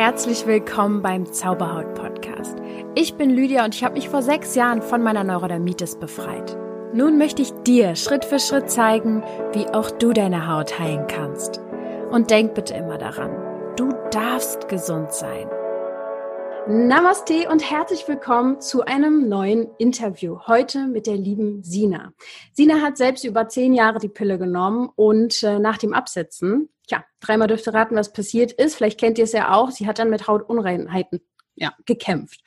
[0.00, 2.56] Herzlich willkommen beim Zauberhaut Podcast.
[2.94, 6.56] Ich bin Lydia und ich habe mich vor sechs Jahren von meiner Neurodermitis befreit.
[6.94, 9.22] Nun möchte ich dir Schritt für Schritt zeigen,
[9.52, 11.60] wie auch du deine Haut heilen kannst.
[12.10, 15.50] Und denk bitte immer daran, du darfst gesund sein.
[16.66, 20.38] Namaste und herzlich willkommen zu einem neuen Interview.
[20.46, 22.14] Heute mit der lieben Sina.
[22.54, 27.04] Sina hat selbst über zehn Jahre die Pille genommen und äh, nach dem Absetzen, ja,
[27.20, 28.76] dreimal dürfte raten, was passiert ist.
[28.76, 29.70] Vielleicht kennt ihr es ja auch.
[29.70, 31.20] Sie hat dann mit Hautunreinheiten
[31.54, 32.42] ja, gekämpft.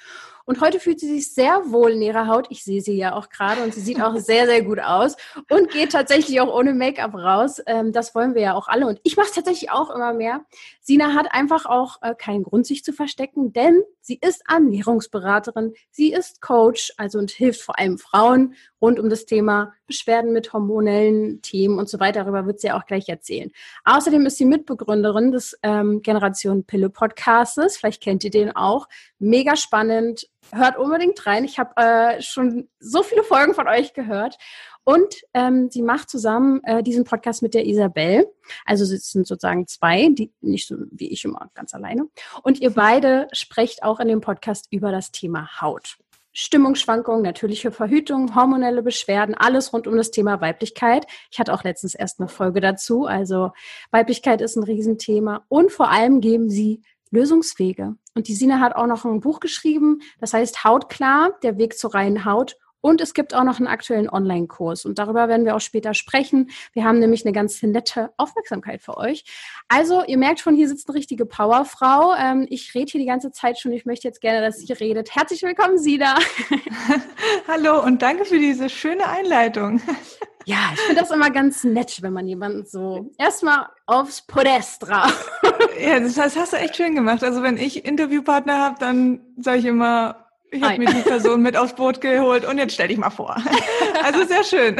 [0.45, 2.47] Und heute fühlt sie sich sehr wohl in ihrer Haut.
[2.49, 5.15] Ich sehe sie ja auch gerade und sie sieht auch sehr, sehr gut aus
[5.49, 7.61] und geht tatsächlich auch ohne Make-up raus.
[7.65, 8.85] Ähm, das wollen wir ja auch alle.
[8.87, 10.43] Und ich mache es tatsächlich auch immer mehr.
[10.81, 16.11] Sina hat einfach auch äh, keinen Grund, sich zu verstecken, denn sie ist Ernährungsberaterin, sie
[16.11, 21.41] ist Coach, also und hilft vor allem Frauen rund um das Thema Beschwerden mit hormonellen
[21.41, 22.23] Themen und so weiter.
[22.23, 23.49] Darüber wird sie auch gleich erzählen.
[23.85, 27.77] Außerdem ist sie Mitbegründerin des ähm, Generation Pille Podcastes.
[27.77, 28.89] Vielleicht kennt ihr den auch.
[29.19, 30.27] Mega spannend.
[30.51, 31.45] Hört unbedingt rein.
[31.45, 34.37] Ich habe äh, schon so viele Folgen von euch gehört.
[34.83, 38.27] Und ähm, sie macht zusammen äh, diesen Podcast mit der Isabel.
[38.65, 42.09] Also es sind sozusagen zwei, die nicht so wie ich immer ganz alleine.
[42.43, 45.97] Und ihr beide sprecht auch in dem Podcast über das Thema Haut.
[46.33, 51.05] Stimmungsschwankungen, natürliche Verhütung, hormonelle Beschwerden, alles rund um das Thema Weiblichkeit.
[51.31, 53.05] Ich hatte auch letztens erst eine Folge dazu.
[53.05, 53.51] Also
[53.91, 55.45] Weiblichkeit ist ein Riesenthema.
[55.47, 57.95] Und vor allem geben sie Lösungswege.
[58.15, 61.93] Und die Sina hat auch noch ein Buch geschrieben, das heißt Hautklar, der Weg zur
[61.93, 62.57] reinen Haut.
[62.83, 64.83] Und es gibt auch noch einen aktuellen Online-Kurs.
[64.83, 66.51] Und darüber werden wir auch später sprechen.
[66.73, 69.23] Wir haben nämlich eine ganz nette Aufmerksamkeit für euch.
[69.69, 72.13] Also, ihr merkt schon, hier sitzt eine richtige Powerfrau.
[72.13, 73.71] Ähm, ich rede hier die ganze Zeit schon.
[73.71, 75.15] Ich möchte jetzt gerne, dass sie redet.
[75.15, 76.15] Herzlich willkommen, Sida.
[77.47, 79.81] Hallo und danke für diese schöne Einleitung.
[80.45, 85.31] Ja, ich finde das immer ganz nett, wenn man jemanden so erstmal aufs Podest drauf.
[85.79, 87.23] Ja, das hast du echt schön gemacht.
[87.23, 90.22] Also wenn ich Interviewpartner habe, dann sage ich immer,
[90.53, 93.35] ich habe mir die Person mit aufs Boot geholt und jetzt stell dich mal vor.
[94.03, 94.75] Also sehr schön.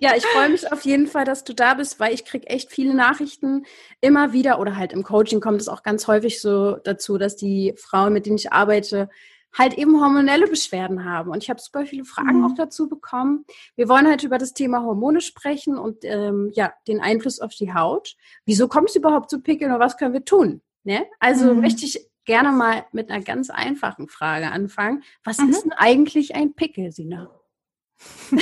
[0.00, 2.70] Ja, ich freue mich auf jeden Fall, dass du da bist, weil ich kriege echt
[2.70, 3.66] viele Nachrichten
[4.00, 7.74] immer wieder oder halt im Coaching kommt es auch ganz häufig so dazu, dass die
[7.76, 9.10] Frauen, mit denen ich arbeite,
[9.56, 11.30] halt eben hormonelle Beschwerden haben.
[11.30, 12.46] Und ich habe super viele Fragen mhm.
[12.46, 13.44] auch dazu bekommen.
[13.76, 17.74] Wir wollen halt über das Thema Hormone sprechen und ähm, ja, den Einfluss auf die
[17.74, 18.14] Haut.
[18.44, 20.62] Wieso kommst du überhaupt zu Pickeln und was können wir tun?
[20.84, 21.06] Ne?
[21.18, 21.60] Also mhm.
[21.60, 25.02] möchte ich gerne mal mit einer ganz einfachen Frage anfangen.
[25.24, 25.48] Was mhm.
[25.48, 27.30] ist denn eigentlich ein Pickel, Sina?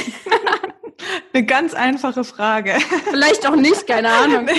[1.33, 2.73] Eine ganz einfache Frage.
[3.11, 4.49] Vielleicht auch nicht, keine Ahnung.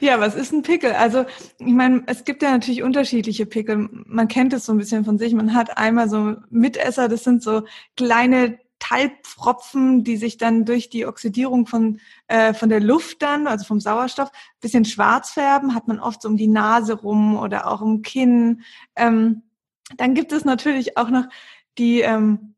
[0.00, 0.92] Ja, was ist ein Pickel?
[0.92, 1.24] Also,
[1.58, 3.88] ich meine, es gibt ja natürlich unterschiedliche Pickel.
[4.06, 5.34] Man kennt es so ein bisschen von sich.
[5.34, 7.62] Man hat einmal so Mitesser, das sind so
[7.96, 13.64] kleine Talgpfropfen, die sich dann durch die Oxidierung von, äh, von der Luft dann, also
[13.64, 14.30] vom Sauerstoff,
[14.60, 18.62] bisschen schwarz färben, hat man oft so um die Nase rum oder auch im Kinn.
[18.96, 19.42] Ähm,
[19.96, 21.26] dann gibt es natürlich auch noch
[21.78, 22.54] die, ähm,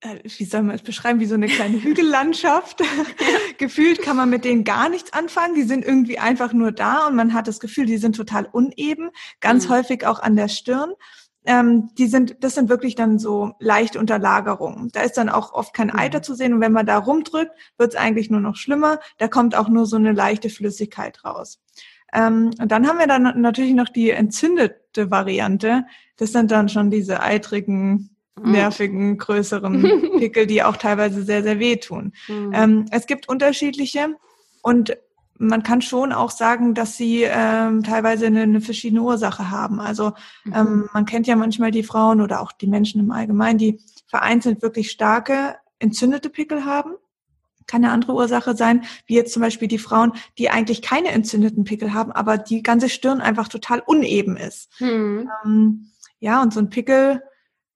[0.00, 2.82] äh, wie soll man es beschreiben, wie so eine kleine Hügellandschaft.
[3.58, 5.54] Gefühlt kann man mit denen gar nichts anfangen.
[5.54, 9.10] Die sind irgendwie einfach nur da und man hat das Gefühl, die sind total uneben,
[9.40, 9.72] ganz mhm.
[9.72, 10.92] häufig auch an der Stirn
[11.44, 14.90] ähm, die sind, das sind wirklich dann so leichte Unterlagerungen.
[14.92, 15.98] Da ist dann auch oft kein mhm.
[15.98, 19.00] Eiter zu sehen und wenn man da rumdrückt, wird es eigentlich nur noch schlimmer.
[19.18, 21.60] Da kommt auch nur so eine leichte Flüssigkeit raus.
[22.12, 25.84] Ähm, und dann haben wir dann natürlich noch die entzündete Variante.
[26.16, 28.52] Das sind dann schon diese eitrigen, mhm.
[28.52, 29.82] nervigen, größeren
[30.18, 32.12] Pickel, die auch teilweise sehr, sehr wehtun.
[32.28, 32.52] Mhm.
[32.54, 34.16] Ähm, es gibt unterschiedliche
[34.62, 34.96] und
[35.38, 39.80] man kann schon auch sagen, dass sie ähm, teilweise eine, eine verschiedene Ursache haben.
[39.80, 40.12] Also
[40.44, 40.54] mhm.
[40.54, 44.62] ähm, man kennt ja manchmal die Frauen oder auch die Menschen im Allgemeinen, die vereinzelt
[44.62, 46.94] wirklich starke entzündete Pickel haben.
[47.66, 51.64] Kann eine andere Ursache sein, wie jetzt zum Beispiel die Frauen, die eigentlich keine entzündeten
[51.64, 54.70] Pickel haben, aber die ganze Stirn einfach total uneben ist.
[54.80, 55.30] Mhm.
[55.44, 57.22] Ähm, ja, und so ein Pickel,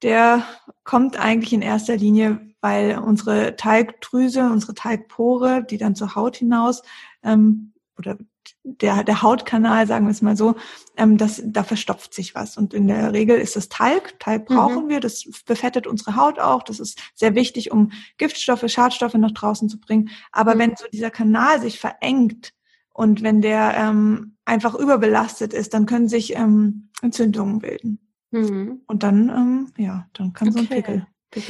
[0.03, 0.43] der
[0.83, 6.83] kommt eigentlich in erster Linie, weil unsere Talgdrüse, unsere Talgpore, die dann zur Haut hinaus
[7.23, 8.17] ähm, oder
[8.63, 10.55] der, der Hautkanal, sagen wir es mal so,
[10.97, 12.57] ähm, das, da verstopft sich was.
[12.57, 14.19] Und in der Regel ist es Talg.
[14.21, 14.55] Talg mhm.
[14.55, 14.89] brauchen mhm.
[14.89, 16.63] wir, das befettet unsere Haut auch.
[16.63, 20.11] Das ist sehr wichtig, um Giftstoffe, Schadstoffe nach draußen zu bringen.
[20.31, 20.59] Aber mhm.
[20.61, 22.53] wenn so dieser Kanal sich verengt
[22.93, 27.99] und wenn der ähm, einfach überbelastet ist, dann können sich ähm, Entzündungen bilden.
[28.31, 28.83] Mhm.
[28.87, 30.57] Und dann, ähm, ja, dann kann okay.
[30.57, 31.07] so ein Pickel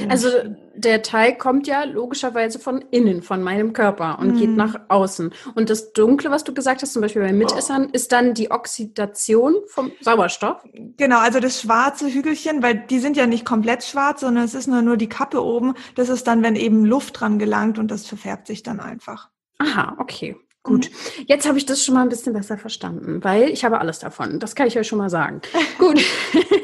[0.08, 0.28] also
[0.74, 4.38] der Teig kommt ja logischerweise von innen, von meinem Körper und mm.
[4.38, 5.32] geht nach außen.
[5.54, 7.90] Und das Dunkle, was du gesagt hast, zum Beispiel bei Mitessern, oh.
[7.92, 10.62] ist dann die Oxidation vom Sauerstoff.
[10.96, 14.68] Genau, also das schwarze Hügelchen, weil die sind ja nicht komplett schwarz, sondern es ist
[14.68, 15.74] nur, nur die Kappe oben.
[15.94, 19.30] Das ist dann, wenn eben Luft dran gelangt und das verfärbt sich dann einfach.
[19.58, 20.36] Aha, okay.
[20.64, 21.24] Gut, mhm.
[21.26, 24.38] jetzt habe ich das schon mal ein bisschen besser verstanden, weil ich habe alles davon.
[24.38, 25.40] Das kann ich euch schon mal sagen.
[25.78, 26.00] Gut.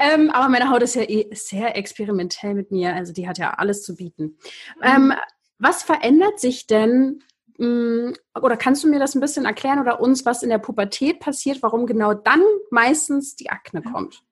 [0.00, 2.94] ähm, aber meine Haut ist ja eh sehr experimentell mit mir.
[2.94, 4.38] Also die hat ja alles zu bieten.
[4.76, 4.82] Mhm.
[4.82, 5.12] Ähm,
[5.58, 7.22] was verändert sich denn,
[7.58, 11.20] mm, oder kannst du mir das ein bisschen erklären oder uns, was in der Pubertät
[11.20, 14.22] passiert, warum genau dann meistens die Akne kommt?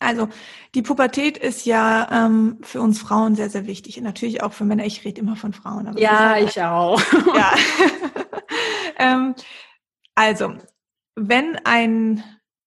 [0.00, 0.28] Also
[0.74, 3.98] die Pubertät ist ja ähm, für uns Frauen sehr, sehr wichtig.
[3.98, 4.84] Und natürlich auch für Männer.
[4.84, 5.96] Ich rede immer von Frauen.
[5.96, 7.00] ja, halt, ich auch.
[7.34, 7.54] ja.
[8.98, 9.34] ähm,
[10.14, 10.54] also,
[11.14, 12.22] wenn ein,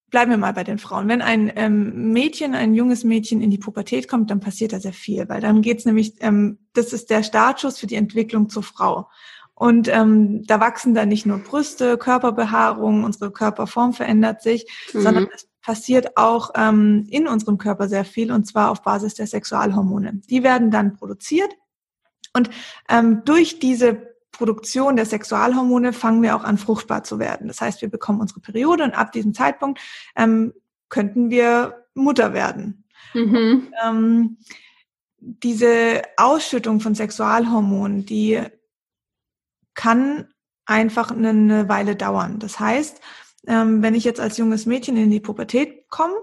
[0.09, 3.57] bleiben wir mal bei den Frauen, wenn ein ähm, Mädchen, ein junges Mädchen in die
[3.57, 7.23] Pubertät kommt, dann passiert da sehr viel, weil dann geht's nämlich, ähm, das ist der
[7.23, 9.09] Startschuss für die Entwicklung zur Frau.
[9.53, 15.01] Und ähm, da wachsen dann nicht nur Brüste, Körperbehaarung, unsere Körperform verändert sich, mhm.
[15.01, 19.27] sondern es passiert auch ähm, in unserem Körper sehr viel und zwar auf Basis der
[19.27, 20.21] Sexualhormone.
[20.29, 21.49] Die werden dann produziert
[22.33, 22.49] und
[22.89, 27.47] ähm, durch diese Produktion der Sexualhormone fangen wir auch an, fruchtbar zu werden.
[27.47, 29.79] Das heißt, wir bekommen unsere Periode und ab diesem Zeitpunkt
[30.15, 30.53] ähm,
[30.89, 32.85] könnten wir Mutter werden.
[33.13, 33.31] Mhm.
[33.31, 34.37] Und, ähm,
[35.17, 38.41] diese Ausschüttung von Sexualhormonen, die
[39.73, 40.27] kann
[40.65, 42.39] einfach eine Weile dauern.
[42.39, 43.01] Das heißt,
[43.47, 46.15] ähm, wenn ich jetzt als junges Mädchen in die Pubertät komme,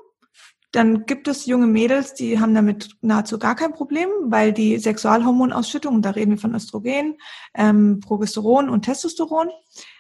[0.73, 6.01] dann gibt es junge Mädels, die haben damit nahezu gar kein Problem, weil die Sexualhormonausschüttung,
[6.01, 7.19] da reden wir von Östrogen,
[7.55, 9.51] ähm, Progesteron und Testosteron,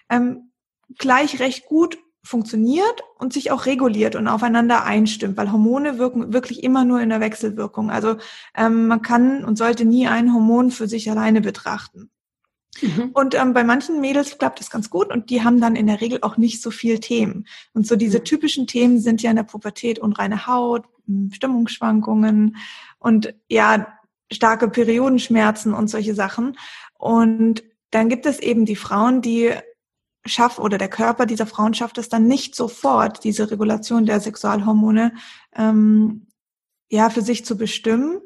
[0.09, 0.51] ähm,
[0.99, 6.63] gleich recht gut funktioniert und sich auch reguliert und aufeinander einstimmt, weil Hormone wirken wirklich
[6.63, 7.91] immer nur in der Wechselwirkung.
[7.91, 8.17] Also
[8.57, 12.11] ähm, man kann und sollte nie ein Hormon für sich alleine betrachten.
[12.81, 13.11] Mhm.
[13.13, 16.01] Und ähm, bei manchen Mädels klappt das ganz gut und die haben dann in der
[16.01, 17.47] Regel auch nicht so viel Themen.
[17.75, 18.25] Und so diese mhm.
[18.25, 20.85] typischen Themen sind ja in der Pubertät unreine Haut,
[21.33, 22.57] Stimmungsschwankungen
[22.99, 23.99] und ja,
[24.33, 26.57] starke Periodenschmerzen und solche Sachen.
[26.99, 29.53] Und dann gibt es eben die Frauen, die
[30.25, 35.13] schaffen oder der Körper dieser Frauen schafft es dann nicht sofort, diese Regulation der Sexualhormone
[35.55, 36.29] ähm,
[36.89, 38.21] ja für sich zu bestimmen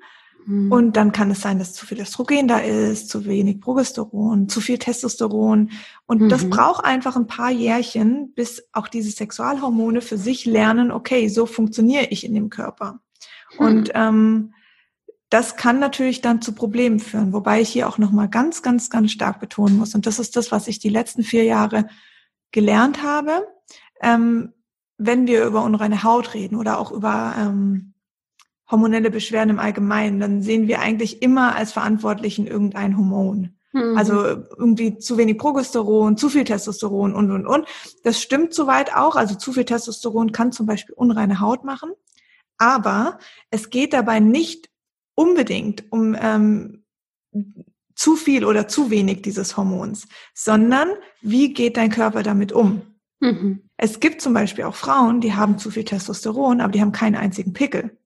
[0.47, 0.71] Mhm.
[0.71, 4.61] Und dann kann es sein, dass zu viel Östrogen da ist, zu wenig Progesteron, zu
[4.61, 5.71] viel Testosteron.
[6.07, 6.29] Und mhm.
[6.29, 11.47] das braucht einfach ein paar Jährchen, bis auch diese Sexualhormone für sich lernen, okay, so
[11.47, 13.01] funktioniere ich in dem Körper.
[13.59, 13.67] Mhm.
[13.67, 14.55] Und ähm,
[15.29, 19.11] das kann natürlich dann zu Problemen führen, wobei ich hier auch nochmal ganz, ganz, ganz
[19.11, 19.97] stark betonen muss.
[19.97, 21.89] Und das ist das, was ich die letzten vier Jahre
[22.53, 23.47] gelernt habe.
[24.01, 24.53] Ähm,
[24.99, 27.95] wenn wir über unreine Haut reden oder auch über ähm,
[28.71, 33.57] hormonelle Beschwerden im Allgemeinen, dann sehen wir eigentlich immer als Verantwortlichen irgendein Hormon.
[33.73, 33.97] Mhm.
[33.97, 34.15] Also
[34.57, 37.67] irgendwie zu wenig Progesteron, zu viel Testosteron und, und, und.
[38.03, 39.17] Das stimmt soweit auch.
[39.17, 41.91] Also zu viel Testosteron kann zum Beispiel unreine Haut machen.
[42.59, 43.19] Aber
[43.51, 44.71] es geht dabei nicht
[45.15, 46.85] unbedingt um ähm,
[47.95, 50.89] zu viel oder zu wenig dieses Hormons, sondern
[51.23, 52.83] wie geht dein Körper damit um?
[53.21, 53.69] Mhm.
[53.79, 57.17] Es gibt zum Beispiel auch Frauen, die haben zu viel Testosteron, aber die haben keinen
[57.17, 57.97] einzigen Pickel.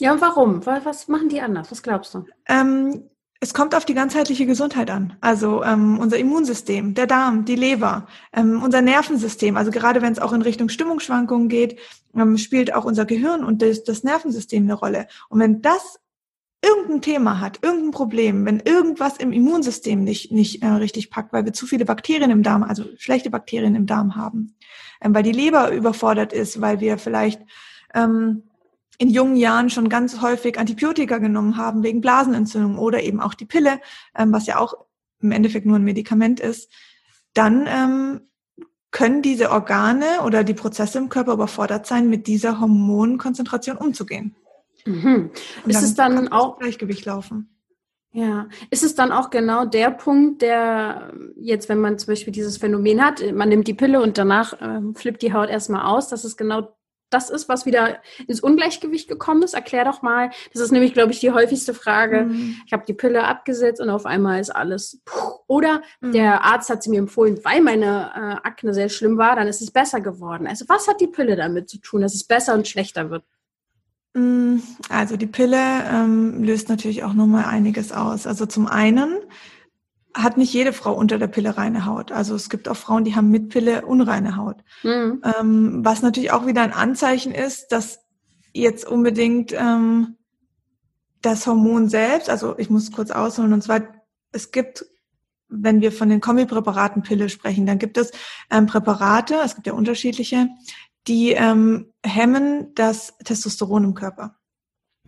[0.00, 0.64] Ja, und warum?
[0.64, 1.70] Was machen die anders?
[1.70, 2.24] Was glaubst du?
[2.46, 3.08] Ähm,
[3.40, 5.16] es kommt auf die ganzheitliche Gesundheit an.
[5.20, 9.56] Also ähm, unser Immunsystem, der Darm, die Leber, ähm, unser Nervensystem.
[9.56, 11.78] Also gerade wenn es auch in Richtung Stimmungsschwankungen geht,
[12.16, 15.06] ähm, spielt auch unser Gehirn und das, das Nervensystem eine Rolle.
[15.28, 16.00] Und wenn das
[16.64, 21.44] irgendein Thema hat, irgendein Problem, wenn irgendwas im Immunsystem nicht, nicht äh, richtig packt, weil
[21.44, 24.56] wir zu viele Bakterien im Darm, also schlechte Bakterien im Darm haben,
[25.00, 27.40] ähm, weil die Leber überfordert ist, weil wir vielleicht
[27.94, 28.47] ähm,
[28.98, 33.46] in jungen Jahren schon ganz häufig Antibiotika genommen haben wegen Blasenentzündung oder eben auch die
[33.46, 33.80] Pille,
[34.16, 34.74] ähm, was ja auch
[35.20, 36.70] im Endeffekt nur ein Medikament ist,
[37.32, 38.20] dann ähm,
[38.90, 44.34] können diese Organe oder die Prozesse im Körper überfordert sein, mit dieser Hormonkonzentration umzugehen.
[44.86, 45.30] Mhm.
[45.66, 47.54] ist dann es dann auch Gleichgewicht laufen?
[48.10, 52.56] Ja, ist es dann auch genau der Punkt, der jetzt, wenn man zum Beispiel dieses
[52.56, 56.24] Phänomen hat, man nimmt die Pille und danach ähm, flippt die Haut erstmal aus, dass
[56.24, 56.74] es genau
[57.10, 59.54] das ist, was wieder ins Ungleichgewicht gekommen ist?
[59.54, 60.30] Erklär doch mal.
[60.52, 62.24] Das ist nämlich, glaube ich, die häufigste Frage.
[62.24, 62.56] Mhm.
[62.66, 65.00] Ich habe die Pille abgesetzt und auf einmal ist alles.
[65.46, 66.12] Oder mhm.
[66.12, 69.62] der Arzt hat sie mir empfohlen, weil meine äh, Akne sehr schlimm war, dann ist
[69.62, 70.46] es besser geworden.
[70.46, 73.24] Also was hat die Pille damit zu tun, dass es besser und schlechter wird?
[74.14, 75.58] Mm, also die Pille
[75.90, 78.26] ähm, löst natürlich auch nochmal einiges aus.
[78.26, 79.18] Also zum einen
[80.18, 82.10] hat nicht jede Frau unter der Pille reine Haut.
[82.10, 84.56] Also es gibt auch Frauen, die haben mit Pille unreine Haut.
[84.82, 85.22] Mhm.
[85.38, 88.00] Ähm, was natürlich auch wieder ein Anzeichen ist, dass
[88.52, 90.16] jetzt unbedingt ähm,
[91.22, 93.82] das Hormon selbst, also ich muss kurz ausholen, und zwar,
[94.32, 94.84] es gibt,
[95.48, 98.10] wenn wir von den Kombipräparaten Pille sprechen, dann gibt es
[98.50, 100.48] ähm, Präparate, es gibt ja unterschiedliche,
[101.06, 104.36] die ähm, hemmen das Testosteron im Körper.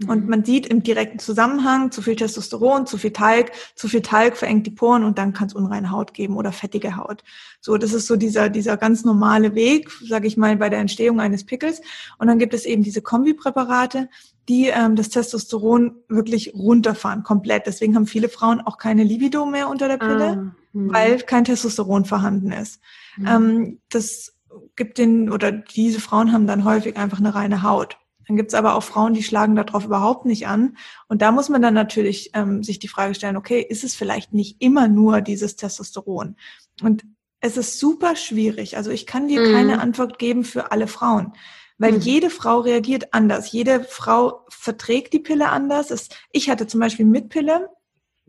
[0.06, 0.30] Und mhm.
[0.30, 4.66] man sieht im direkten Zusammenhang zu viel Testosteron, zu viel Talg, zu viel Talg verengt
[4.66, 7.22] die Poren und dann kann es unreine Haut geben oder fettige Haut.
[7.60, 11.20] So, das ist so dieser, dieser ganz normale Weg, sage ich mal, bei der Entstehung
[11.20, 11.82] eines Pickels.
[12.18, 14.08] Und dann gibt es eben diese Kombipräparate,
[14.48, 17.66] die ähm, das Testosteron wirklich runterfahren, komplett.
[17.66, 20.92] Deswegen haben viele Frauen auch keine Libido mehr unter der Pille, ah, hm.
[20.92, 22.80] weil kein Testosteron vorhanden ist.
[23.16, 23.26] Mhm.
[23.26, 24.34] Ähm, das
[24.76, 27.98] gibt den, oder diese Frauen haben dann häufig einfach eine reine Haut.
[28.30, 30.76] Dann gibt's aber auch Frauen, die schlagen darauf überhaupt nicht an.
[31.08, 34.32] Und da muss man dann natürlich ähm, sich die Frage stellen, okay, ist es vielleicht
[34.32, 36.36] nicht immer nur dieses Testosteron?
[36.80, 37.04] Und
[37.40, 38.76] es ist super schwierig.
[38.76, 39.52] Also ich kann dir mhm.
[39.52, 41.32] keine Antwort geben für alle Frauen.
[41.76, 42.02] Weil mhm.
[42.02, 43.50] jede Frau reagiert anders.
[43.50, 45.90] Jede Frau verträgt die Pille anders.
[45.90, 47.68] Es, ich hatte zum Beispiel mit Pille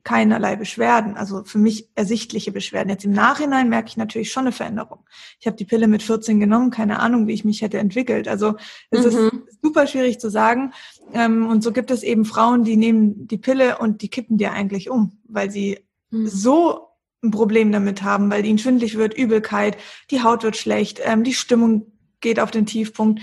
[0.03, 2.89] keinerlei Beschwerden, also für mich ersichtliche Beschwerden.
[2.89, 4.99] Jetzt im Nachhinein merke ich natürlich schon eine Veränderung.
[5.39, 8.27] Ich habe die Pille mit 14 genommen, keine Ahnung, wie ich mich hätte entwickelt.
[8.27, 8.55] Also
[8.89, 9.05] es mhm.
[9.05, 10.73] ist super schwierig zu sagen.
[11.13, 14.51] Ähm, und so gibt es eben Frauen, die nehmen die Pille und die kippen dir
[14.51, 15.79] eigentlich um, weil sie
[16.09, 16.27] mhm.
[16.27, 16.87] so
[17.23, 19.77] ein Problem damit haben, weil ihnen schwindlig wird, Übelkeit,
[20.09, 23.21] die Haut wird schlecht, ähm, die Stimmung geht auf den Tiefpunkt.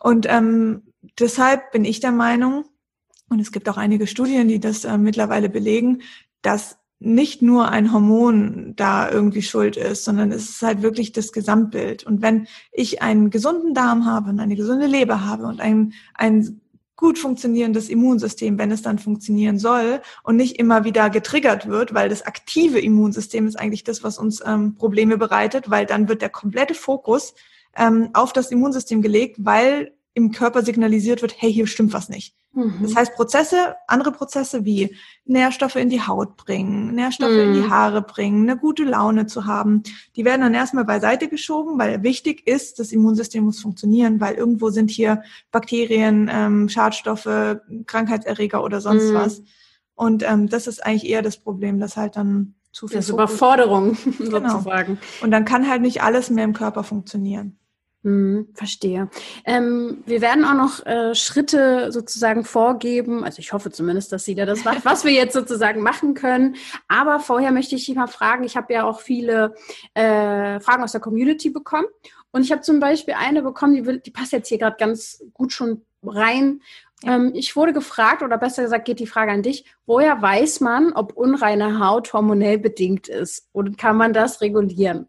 [0.00, 0.82] Und ähm,
[1.18, 2.64] deshalb bin ich der Meinung,
[3.32, 6.02] und es gibt auch einige Studien, die das äh, mittlerweile belegen,
[6.42, 11.32] dass nicht nur ein Hormon da irgendwie schuld ist, sondern es ist halt wirklich das
[11.32, 12.04] Gesamtbild.
[12.04, 16.60] Und wenn ich einen gesunden Darm habe und eine gesunde Leber habe und ein, ein
[16.94, 22.08] gut funktionierendes Immunsystem, wenn es dann funktionieren soll und nicht immer wieder getriggert wird, weil
[22.08, 26.28] das aktive Immunsystem ist eigentlich das, was uns ähm, Probleme bereitet, weil dann wird der
[26.28, 27.34] komplette Fokus
[27.76, 32.36] ähm, auf das Immunsystem gelegt, weil im Körper signalisiert wird, hey, hier stimmt was nicht.
[32.54, 32.80] Mhm.
[32.82, 34.94] Das heißt, Prozesse, andere Prozesse wie
[35.24, 37.40] Nährstoffe in die Haut bringen, Nährstoffe mhm.
[37.40, 37.70] in die mhm.
[37.70, 39.82] Haare bringen, eine gute Laune zu haben,
[40.16, 44.70] die werden dann erstmal beiseite geschoben, weil wichtig ist, das Immunsystem muss funktionieren, weil irgendwo
[44.70, 49.14] sind hier Bakterien, ähm, Schadstoffe, Krankheitserreger oder sonst mhm.
[49.14, 49.42] was.
[49.94, 52.96] Und ähm, das ist eigentlich eher das Problem, dass halt dann zu viel.
[52.96, 54.48] Das ist Überforderung genau.
[54.48, 54.98] sozusagen.
[55.22, 57.58] Und dann kann halt nicht alles mehr im Körper funktionieren.
[58.04, 59.08] Hm, verstehe.
[59.44, 63.22] Ähm, wir werden auch noch äh, Schritte sozusagen vorgeben.
[63.22, 66.56] Also ich hoffe zumindest, dass Sie da das macht, was wir jetzt sozusagen machen können.
[66.88, 68.42] Aber vorher möchte ich Sie mal fragen.
[68.42, 69.54] Ich habe ja auch viele
[69.94, 71.86] äh, Fragen aus der Community bekommen.
[72.32, 75.22] Und ich habe zum Beispiel eine bekommen, die, will, die passt jetzt hier gerade ganz
[75.32, 76.60] gut schon rein.
[77.04, 80.92] Ähm, ich wurde gefragt, oder besser gesagt geht die Frage an dich, woher weiß man,
[80.92, 83.48] ob unreine Haut hormonell bedingt ist?
[83.52, 85.08] Und kann man das regulieren?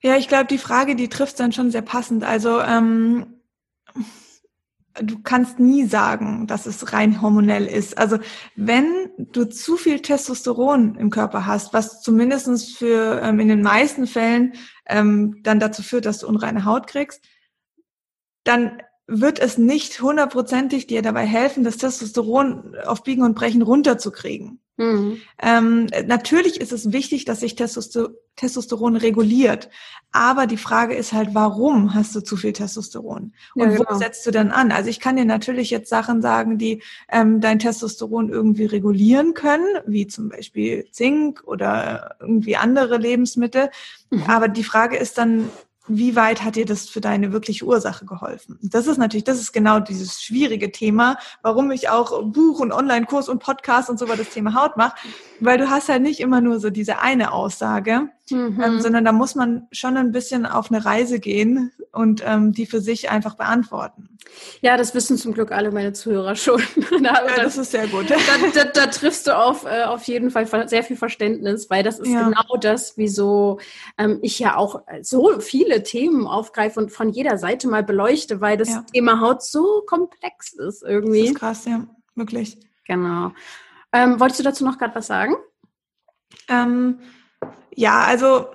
[0.00, 2.22] Ja, ich glaube, die Frage, die trifft dann schon sehr passend.
[2.22, 3.38] Also ähm,
[4.94, 7.98] du kannst nie sagen, dass es rein hormonell ist.
[7.98, 8.18] Also
[8.56, 14.06] wenn du zu viel Testosteron im Körper hast, was zumindestens für ähm, in den meisten
[14.06, 14.54] Fällen
[14.86, 17.24] ähm, dann dazu führt, dass du unreine Haut kriegst,
[18.44, 24.60] dann wird es nicht hundertprozentig dir dabei helfen, das Testosteron auf Biegen und Brechen runterzukriegen.
[24.78, 25.20] Mhm.
[25.42, 29.68] Ähm, natürlich ist es wichtig, dass sich Testosteron reguliert.
[30.12, 33.34] Aber die Frage ist halt, warum hast du zu viel Testosteron?
[33.54, 33.84] Und ja, genau.
[33.90, 34.72] wo setzt du dann an?
[34.72, 39.66] Also ich kann dir natürlich jetzt Sachen sagen, die ähm, dein Testosteron irgendwie regulieren können,
[39.86, 43.70] wie zum Beispiel Zink oder irgendwie andere Lebensmittel.
[44.10, 44.22] Mhm.
[44.28, 45.50] Aber die Frage ist dann,
[45.88, 48.58] wie weit hat dir das für deine wirkliche Ursache geholfen?
[48.62, 53.28] Das ist natürlich, das ist genau dieses schwierige Thema, warum ich auch Buch und Online-Kurs
[53.28, 54.96] und Podcast und so über das Thema Haut mache,
[55.40, 58.60] weil du hast halt nicht immer nur so diese eine Aussage, mhm.
[58.62, 62.66] ähm, sondern da muss man schon ein bisschen auf eine Reise gehen und ähm, die
[62.66, 64.08] für sich einfach beantworten.
[64.60, 66.62] Ja, das wissen zum Glück alle meine Zuhörer schon.
[67.02, 68.10] da, ja, das ist sehr gut.
[68.10, 68.16] Da,
[68.54, 72.10] da, da, triffst du auf, äh, auf jeden Fall sehr viel Verständnis, weil das ist
[72.10, 72.28] ja.
[72.28, 73.58] genau das, wieso
[73.96, 78.56] ähm, ich ja auch so viele Themen aufgreife und von jeder Seite mal beleuchte, weil
[78.56, 78.84] das ja.
[78.92, 81.22] Thema Haut so komplex ist irgendwie.
[81.22, 82.58] Das ist krass, ja, wirklich.
[82.86, 83.32] Genau.
[83.92, 85.34] Ähm, wolltest du dazu noch gerade was sagen?
[86.48, 87.00] Ähm,
[87.78, 88.48] ja, also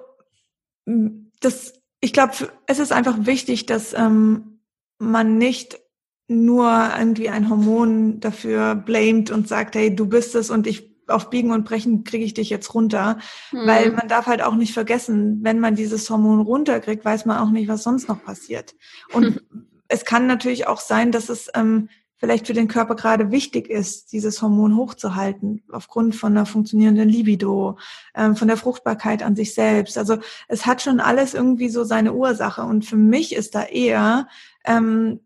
[1.39, 2.33] das, ich glaube,
[2.67, 4.59] es ist einfach wichtig, dass ähm,
[4.99, 5.79] man nicht
[6.27, 11.29] nur irgendwie ein Hormon dafür blamet und sagt, hey, du bist es und ich auf
[11.29, 13.17] Biegen und Brechen kriege ich dich jetzt runter.
[13.53, 13.65] Mhm.
[13.65, 17.49] Weil man darf halt auch nicht vergessen, wenn man dieses Hormon runterkriegt, weiß man auch
[17.49, 18.75] nicht, was sonst noch passiert.
[19.13, 19.41] Und
[19.87, 21.87] es kann natürlich auch sein, dass es ähm,
[22.23, 27.77] vielleicht für den Körper gerade wichtig ist, dieses Hormon hochzuhalten, aufgrund von einer funktionierenden Libido,
[28.15, 29.97] ähm, von der Fruchtbarkeit an sich selbst.
[29.97, 32.61] Also es hat schon alles irgendwie so seine Ursache.
[32.61, 34.29] Und für mich ist da eher
[34.63, 35.19] ähm,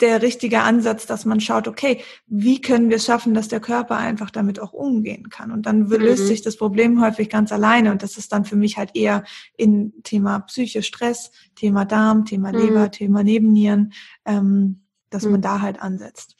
[0.00, 3.96] der richtige Ansatz, dass man schaut, okay, wie können wir es schaffen, dass der Körper
[3.96, 5.50] einfach damit auch umgehen kann?
[5.50, 6.26] Und dann löst mhm.
[6.26, 7.92] sich das Problem häufig ganz alleine.
[7.92, 9.24] Und das ist dann für mich halt eher
[9.56, 12.92] in Thema Psyche, Stress, Thema Darm, Thema Leber, mhm.
[12.92, 13.94] Thema Nebennieren.
[14.26, 15.32] Ähm, dass mhm.
[15.32, 16.38] man da halt ansetzt.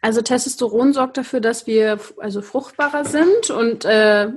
[0.00, 4.28] Also Testosteron sorgt dafür, dass wir also fruchtbarer sind und äh,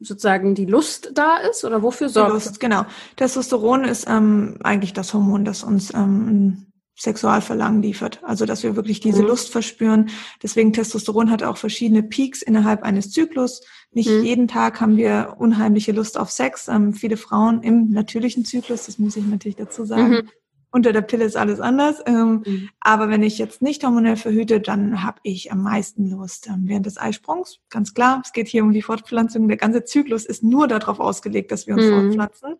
[0.00, 2.30] sozusagen die Lust da ist oder wofür sorgt?
[2.30, 2.84] Die Lust, genau.
[3.16, 6.66] Testosteron ist ähm, eigentlich das Hormon, das uns ähm,
[6.98, 8.20] Sexualverlangen liefert.
[8.22, 9.28] Also dass wir wirklich diese mhm.
[9.28, 10.10] Lust verspüren.
[10.42, 13.62] Deswegen Testosteron hat auch verschiedene Peaks innerhalb eines Zyklus.
[13.92, 14.24] Nicht mhm.
[14.24, 16.68] jeden Tag haben wir unheimliche Lust auf Sex.
[16.68, 20.28] Ähm, viele Frauen im natürlichen Zyklus, das muss ich natürlich dazu sagen, mhm
[20.72, 22.02] unter der Pille ist alles anders.
[22.06, 22.70] Ähm, mhm.
[22.80, 26.86] Aber wenn ich jetzt nicht hormonell verhüte, dann habe ich am meisten Lust ähm, während
[26.86, 27.60] des Eisprungs.
[27.68, 29.46] Ganz klar, es geht hier um die Fortpflanzung.
[29.48, 31.90] Der ganze Zyklus ist nur darauf ausgelegt, dass wir uns mhm.
[31.90, 32.56] fortpflanzen.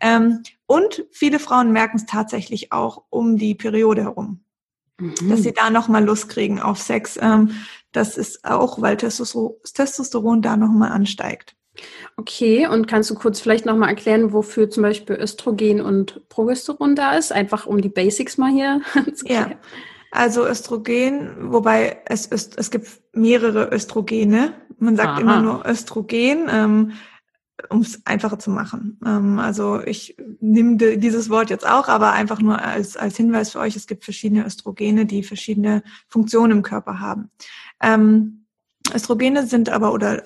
[0.00, 4.40] Ähm, und viele Frauen merken es tatsächlich auch um die Periode herum.
[4.98, 5.28] Mhm.
[5.28, 7.18] Dass sie da nochmal Lust kriegen auf Sex.
[7.20, 7.50] Ähm,
[7.92, 11.56] das ist auch, weil Testosteron da nochmal ansteigt.
[12.16, 17.16] Okay, und kannst du kurz vielleicht nochmal erklären, wofür zum Beispiel Östrogen und Progesteron da
[17.16, 17.32] ist?
[17.32, 18.80] Einfach um die Basics mal hier
[19.14, 19.50] zu klären.
[19.52, 19.56] Ja.
[20.12, 24.54] Also Östrogen, wobei es ist, es gibt mehrere Östrogene.
[24.78, 25.20] Man sagt Aha.
[25.20, 26.92] immer nur Östrogen, ähm,
[27.68, 28.98] um es einfacher zu machen.
[29.06, 33.60] Ähm, also ich nehme dieses Wort jetzt auch, aber einfach nur als, als Hinweis für
[33.60, 37.30] euch, es gibt verschiedene Östrogene, die verschiedene Funktionen im Körper haben.
[37.80, 38.46] Ähm,
[38.92, 40.24] Östrogene sind aber oder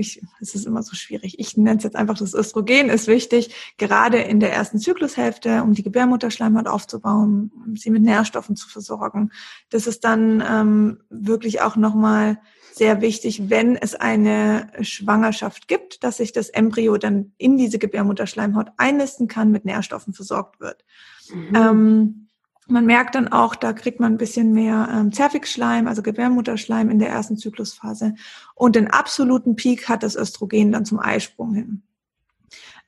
[0.00, 1.38] ich, es ist immer so schwierig.
[1.38, 5.74] Ich nenne es jetzt einfach, das Östrogen ist wichtig, gerade in der ersten Zyklushälfte, um
[5.74, 9.30] die Gebärmutterschleimhaut aufzubauen, um sie mit Nährstoffen zu versorgen.
[9.70, 12.40] Das ist dann ähm, wirklich auch nochmal
[12.72, 18.68] sehr wichtig, wenn es eine Schwangerschaft gibt, dass sich das Embryo dann in diese Gebärmutterschleimhaut
[18.76, 20.84] einnisten kann, mit Nährstoffen versorgt wird.
[21.32, 21.54] Mhm.
[21.54, 22.26] Ähm,
[22.70, 26.98] man merkt dann auch, da kriegt man ein bisschen mehr ähm, Zervixschleim, also Gebärmutterschleim in
[26.98, 28.14] der ersten Zyklusphase.
[28.54, 31.82] Und den absoluten Peak hat das Östrogen dann zum Eisprung hin.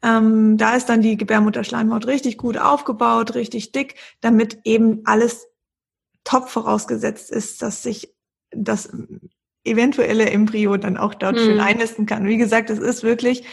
[0.02, 5.46] Ähm, da ist dann die Gebärmutterschleimhaut richtig gut aufgebaut, richtig dick, damit eben alles
[6.24, 8.14] top vorausgesetzt ist, dass sich
[8.50, 8.90] das
[9.64, 11.44] eventuelle Embryo dann auch dort hm.
[11.44, 12.26] schön einnisten kann.
[12.26, 13.44] Wie gesagt, es ist wirklich,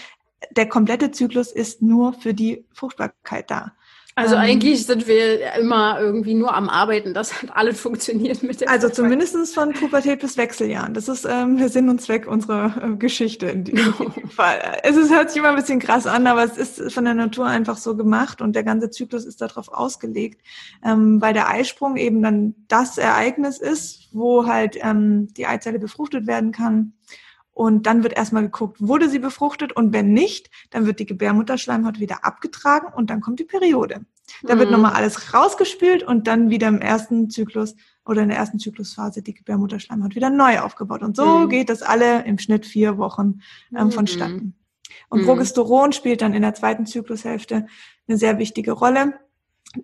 [0.52, 3.74] der komplette Zyklus ist nur für die Fruchtbarkeit da.
[4.20, 8.62] Also ähm, eigentlich sind wir immer irgendwie nur am Arbeiten, dass halt alles funktioniert mit
[8.62, 10.94] der Also zumindestens von Pubertät bis Wechseljahren.
[10.94, 13.94] Das ist ähm, der Sinn und Zweck unserer äh, Geschichte in diesem
[14.30, 14.80] Fall.
[14.84, 17.46] Es ist, hört sich immer ein bisschen krass an, aber es ist von der Natur
[17.46, 20.42] einfach so gemacht und der ganze Zyklus ist darauf ausgelegt,
[20.84, 26.28] ähm, weil der Eisprung eben dann das Ereignis ist, wo halt ähm, die Eizelle befruchtet
[26.28, 26.94] werden kann.
[27.60, 32.00] Und dann wird erstmal geguckt, wurde sie befruchtet und wenn nicht, dann wird die Gebärmutterschleimhaut
[32.00, 34.06] wieder abgetragen und dann kommt die Periode.
[34.44, 34.60] Da mhm.
[34.60, 39.22] wird nochmal alles rausgespült und dann wieder im ersten Zyklus oder in der ersten Zyklusphase
[39.22, 41.04] die Gebärmutterschleimhaut wieder neu aufgebaut.
[41.04, 41.50] Und so mhm.
[41.50, 43.42] geht das alle im Schnitt vier Wochen
[43.76, 43.92] ähm, mhm.
[43.92, 44.56] vonstatten.
[45.10, 45.26] Und mhm.
[45.26, 47.68] Progesteron spielt dann in der zweiten Zyklushälfte
[48.08, 49.14] eine sehr wichtige Rolle.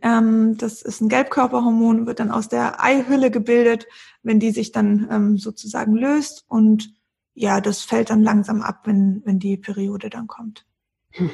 [0.01, 3.85] Ähm, das ist ein Gelbkörperhormon, wird dann aus der Eihülle gebildet,
[4.23, 6.93] wenn die sich dann ähm, sozusagen löst und
[7.35, 10.65] ja, das fällt dann langsam ab, wenn, wenn die Periode dann kommt.
[11.11, 11.29] Hm.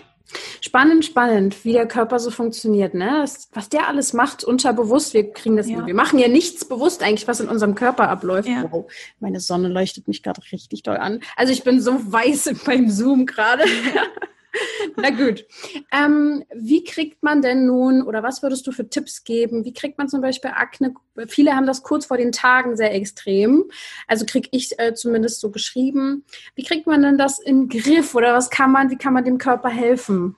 [0.62, 3.26] Spannend, spannend, wie der Körper so funktioniert, ne?
[3.54, 5.14] Was der alles macht, unterbewusst.
[5.14, 5.86] Wir kriegen das, ja.
[5.86, 8.48] wir machen ja nichts bewusst eigentlich, was in unserem Körper abläuft.
[8.48, 8.72] Ja.
[8.72, 11.22] Wow, meine Sonne leuchtet mich gerade richtig doll an.
[11.36, 13.64] Also ich bin so weiß beim Zoom gerade.
[14.96, 15.46] Na gut.
[15.92, 19.66] Ähm, wie kriegt man denn nun, oder was würdest du für Tipps geben?
[19.66, 20.94] Wie kriegt man zum Beispiel Akne?
[21.28, 23.66] Viele haben das kurz vor den Tagen sehr extrem.
[24.08, 26.26] Also kriege ich äh, zumindest so geschrieben.
[26.56, 28.16] Wie kriegt man denn das im Griff?
[28.16, 30.36] Oder was kann man, wie kann man dem Körper helfen?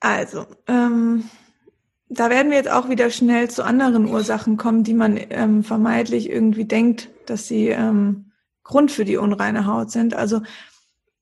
[0.00, 1.28] Also, ähm,
[2.08, 6.30] da werden wir jetzt auch wieder schnell zu anderen Ursachen kommen, die man ähm, vermeintlich
[6.30, 10.14] irgendwie denkt, dass sie ähm, Grund für die unreine Haut sind.
[10.14, 10.42] Also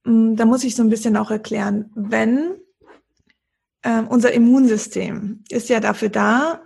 [0.07, 2.55] da muss ich so ein bisschen auch erklären, wenn
[3.83, 6.63] äh, unser Immunsystem ist ja dafür da,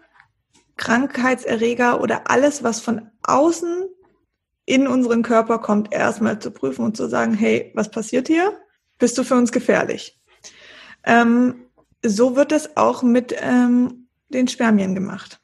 [0.77, 3.87] Krankheitserreger oder alles, was von außen
[4.67, 8.59] in unseren Körper kommt, erstmal zu prüfen und zu sagen, hey, was passiert hier?
[8.99, 10.21] Bist du für uns gefährlich?
[11.05, 11.67] Ähm,
[12.03, 15.41] so wird es auch mit ähm, den Spermien gemacht.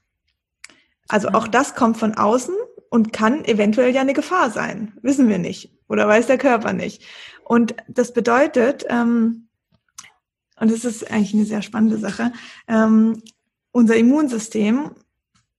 [1.09, 2.55] Also auch das kommt von außen
[2.91, 4.97] und kann eventuell ja eine Gefahr sein.
[5.03, 5.73] Wissen wir nicht.
[5.89, 7.03] Oder weiß der Körper nicht.
[7.47, 9.47] Und das bedeutet, ähm,
[10.59, 12.33] und das ist eigentlich eine sehr spannende Sache,
[12.67, 13.23] ähm,
[13.71, 14.91] unser Immunsystem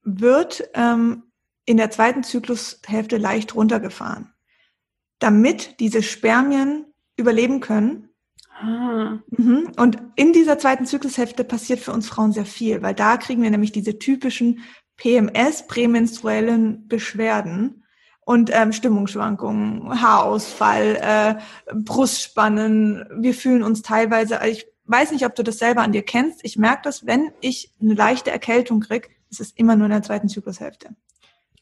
[0.03, 1.23] wird ähm,
[1.63, 4.33] in der zweiten Zyklushälfte leicht runtergefahren,
[5.19, 8.09] damit diese Spermien überleben können.
[8.59, 9.19] Ah.
[9.29, 9.71] Mhm.
[9.77, 13.49] Und in dieser zweiten Zyklushälfte passiert für uns Frauen sehr viel, weil da kriegen wir
[13.49, 14.59] nämlich diese typischen
[14.97, 17.85] PMS, prämenstruellen Beschwerden
[18.27, 23.05] und ähm, Stimmungsschwankungen, Haarausfall, äh, Brustspannen.
[23.15, 26.43] Wir fühlen uns teilweise, ich weiß nicht, ob du das selber an dir kennst.
[26.43, 30.03] Ich merke das, wenn ich eine leichte Erkältung krieg, Es ist immer nur in der
[30.03, 30.89] zweiten Zyklushälfte.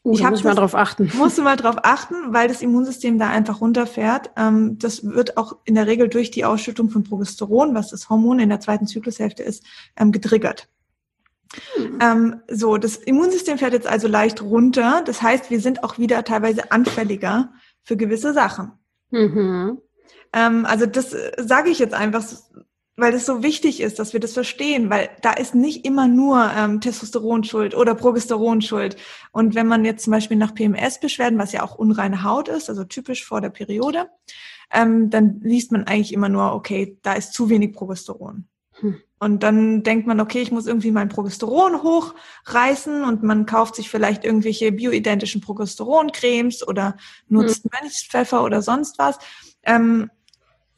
[0.02, 1.08] Uh, ich muss mal drauf achten.
[1.16, 4.30] Musst du mal drauf achten, weil das Immunsystem da einfach runterfährt.
[4.36, 8.40] Ähm, das wird auch in der Regel durch die Ausschüttung von Progesteron, was das Hormon
[8.40, 9.62] in der zweiten Zyklushälfte ist,
[9.96, 10.68] ähm, getriggert.
[11.74, 11.98] Hm.
[12.00, 15.02] Ähm, so, das Immunsystem fährt jetzt also leicht runter.
[15.04, 18.72] Das heißt, wir sind auch wieder teilweise anfälliger für gewisse Sachen.
[19.10, 19.78] Mhm.
[20.32, 22.24] Ähm, also das äh, sage ich jetzt einfach,
[22.96, 26.50] weil es so wichtig ist, dass wir das verstehen, weil da ist nicht immer nur
[26.56, 28.96] ähm, Testosteron schuld oder Progesteron schuld.
[29.32, 32.84] Und wenn man jetzt zum Beispiel nach PMS-Beschwerden, was ja auch unreine Haut ist, also
[32.84, 34.08] typisch vor der Periode,
[34.72, 38.48] ähm, dann liest man eigentlich immer nur, okay, da ist zu wenig Progesteron.
[38.80, 39.00] Hm.
[39.18, 43.88] Und dann denkt man, okay, ich muss irgendwie mein Progesteron hochreißen und man kauft sich
[43.88, 46.96] vielleicht irgendwelche bioidentischen Progesteroncremes oder
[47.28, 47.70] nutzt hm.
[47.80, 49.18] Mönchspfeffer oder sonst was.
[49.62, 50.10] Ähm,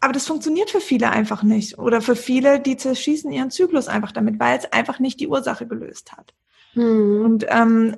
[0.01, 1.79] aber das funktioniert für viele einfach nicht.
[1.79, 5.67] Oder für viele, die zerschießen ihren Zyklus einfach damit, weil es einfach nicht die Ursache
[5.67, 6.35] gelöst hat.
[6.75, 7.25] Hm.
[7.25, 7.97] Und ähm,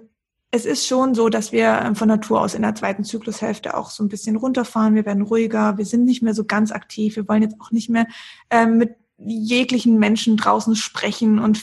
[0.50, 3.90] es ist schon so, dass wir ähm, von Natur aus in der zweiten Zyklushälfte auch
[3.90, 4.94] so ein bisschen runterfahren.
[4.94, 7.16] Wir werden ruhiger, wir sind nicht mehr so ganz aktiv.
[7.16, 8.06] Wir wollen jetzt auch nicht mehr
[8.50, 11.62] ähm, mit jeglichen Menschen draußen sprechen und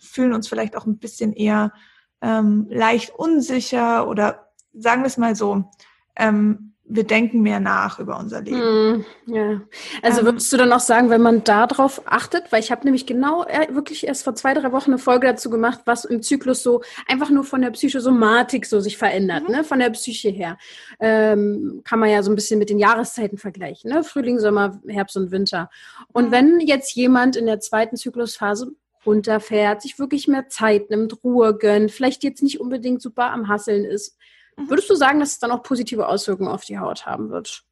[0.00, 1.72] fühlen uns vielleicht auch ein bisschen eher
[2.20, 5.70] ähm, leicht unsicher oder sagen wir es mal so,
[6.16, 8.58] ähm, wir denken mehr nach über unser Leben.
[8.58, 9.60] Mm, ja.
[10.02, 13.06] Also ähm, würdest du dann auch sagen, wenn man darauf achtet, weil ich habe nämlich
[13.06, 16.62] genau äh, wirklich erst vor zwei, drei Wochen eine Folge dazu gemacht, was im Zyklus
[16.62, 19.54] so einfach nur von der Psychosomatik so sich verändert, mhm.
[19.54, 19.64] ne?
[19.64, 20.58] von der Psyche her.
[20.98, 24.02] Ähm, kann man ja so ein bisschen mit den Jahreszeiten vergleichen, ne?
[24.02, 25.70] Frühling, Sommer, Herbst und Winter.
[26.12, 26.32] Und mhm.
[26.32, 28.72] wenn jetzt jemand in der zweiten Zyklusphase
[29.06, 33.84] runterfährt, sich wirklich mehr Zeit nimmt, Ruhe gönnt, vielleicht jetzt nicht unbedingt super am Hasseln
[33.84, 34.16] ist,
[34.56, 34.70] Mhm.
[34.70, 37.64] Würdest du sagen, dass es dann auch positive Auswirkungen auf die Haut haben wird?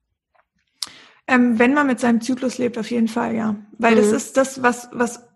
[1.27, 3.57] Ähm, wenn man mit seinem Zyklus lebt, auf jeden Fall, ja.
[3.79, 3.99] Weil mhm.
[3.99, 5.29] das ist das, was, was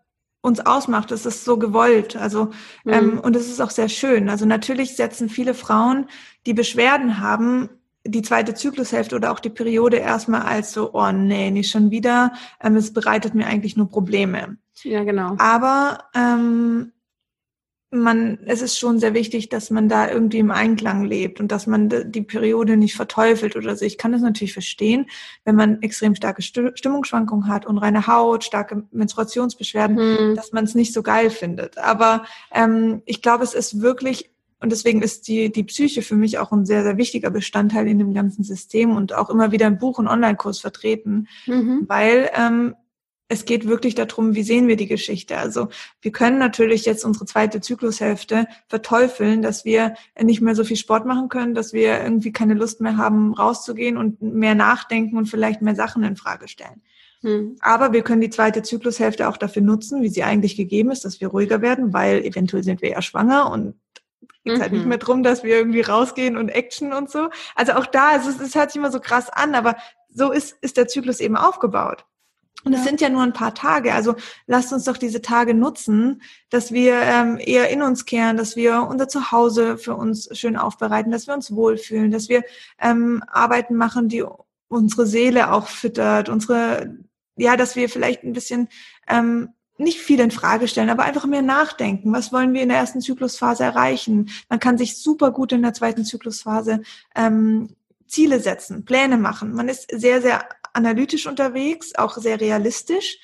[0.44, 1.10] uns ausmacht.
[1.10, 2.16] Das ist so gewollt.
[2.16, 2.46] Also,
[2.84, 2.92] mhm.
[2.92, 4.28] ähm, und es ist auch sehr schön.
[4.28, 6.06] Also natürlich setzen viele Frauen,
[6.46, 7.70] die Beschwerden haben,
[8.06, 12.32] die zweite Zyklushälfte oder auch die Periode erstmal als so, oh nee, nicht schon wieder.
[12.60, 14.58] Ähm, es bereitet mir eigentlich nur Probleme.
[14.82, 15.36] Ja, genau.
[15.38, 16.92] Aber ähm,
[17.94, 21.66] man, es ist schon sehr wichtig, dass man da irgendwie im Einklang lebt und dass
[21.66, 23.84] man die Periode nicht verteufelt oder so.
[23.84, 25.06] Ich kann das natürlich verstehen,
[25.44, 30.34] wenn man extrem starke Stimmungsschwankungen hat, unreine Haut, starke Menstruationsbeschwerden, hm.
[30.36, 31.78] dass man es nicht so geil findet.
[31.78, 34.30] Aber ähm, ich glaube, es ist wirklich
[34.60, 37.98] und deswegen ist die, die Psyche für mich auch ein sehr, sehr wichtiger Bestandteil in
[37.98, 41.84] dem ganzen System und auch immer wieder im Buch- und Online-Kurs vertreten, mhm.
[41.86, 42.74] weil ähm,
[43.28, 45.38] es geht wirklich darum, wie sehen wir die Geschichte.
[45.38, 45.68] Also
[46.02, 51.06] wir können natürlich jetzt unsere zweite Zyklushälfte verteufeln, dass wir nicht mehr so viel Sport
[51.06, 55.62] machen können, dass wir irgendwie keine Lust mehr haben, rauszugehen und mehr nachdenken und vielleicht
[55.62, 56.82] mehr Sachen in Frage stellen.
[57.22, 57.56] Hm.
[57.60, 61.20] Aber wir können die zweite Zyklushälfte auch dafür nutzen, wie sie eigentlich gegeben ist, dass
[61.22, 63.74] wir ruhiger werden, weil eventuell sind wir ja schwanger und
[64.44, 64.60] geht mhm.
[64.60, 64.88] halt nicht mhm.
[64.88, 67.30] mehr drum, dass wir irgendwie rausgehen und Action und so.
[67.54, 69.76] Also auch da, es, es hört sich immer so krass an, aber
[70.10, 72.04] so ist, ist der Zyklus eben aufgebaut.
[72.64, 72.86] Und es ja.
[72.86, 73.92] sind ja nur ein paar Tage.
[73.94, 74.14] Also
[74.46, 78.86] lasst uns doch diese Tage nutzen, dass wir ähm, eher in uns kehren, dass wir
[78.88, 82.42] unser Zuhause für uns schön aufbereiten, dass wir uns wohlfühlen, dass wir
[82.80, 84.24] ähm, Arbeiten machen, die
[84.68, 86.96] unsere Seele auch füttert, unsere,
[87.36, 88.68] ja, dass wir vielleicht ein bisschen
[89.08, 92.12] ähm, nicht viel in Frage stellen, aber einfach mehr nachdenken.
[92.12, 94.30] Was wollen wir in der ersten Zyklusphase erreichen?
[94.48, 96.82] Man kann sich super gut in der zweiten Zyklusphase
[97.14, 97.70] ähm,
[98.06, 99.52] Ziele setzen, Pläne machen.
[99.54, 100.44] Man ist sehr, sehr
[100.74, 103.18] analytisch unterwegs, auch sehr realistisch,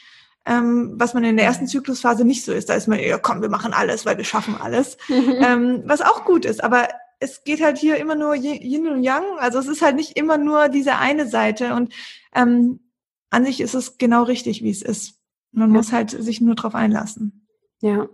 [0.47, 2.71] ähm, was man in der ersten Zyklusphase nicht so ist.
[2.71, 6.25] Da ist man, ja komm, wir machen alles, weil wir schaffen alles, ähm, was auch
[6.25, 6.65] gut ist.
[6.65, 9.25] Aber es geht halt hier immer nur Yin und Yang.
[9.39, 11.75] Also es ist halt nicht immer nur diese eine Seite.
[11.75, 11.93] Und
[12.35, 12.81] ähm,
[13.29, 15.21] an sich ist es genau richtig, wie es ist.
[15.53, 15.77] Man ja.
[15.77, 17.47] muss halt sich nur drauf einlassen.
[17.81, 18.09] Ja.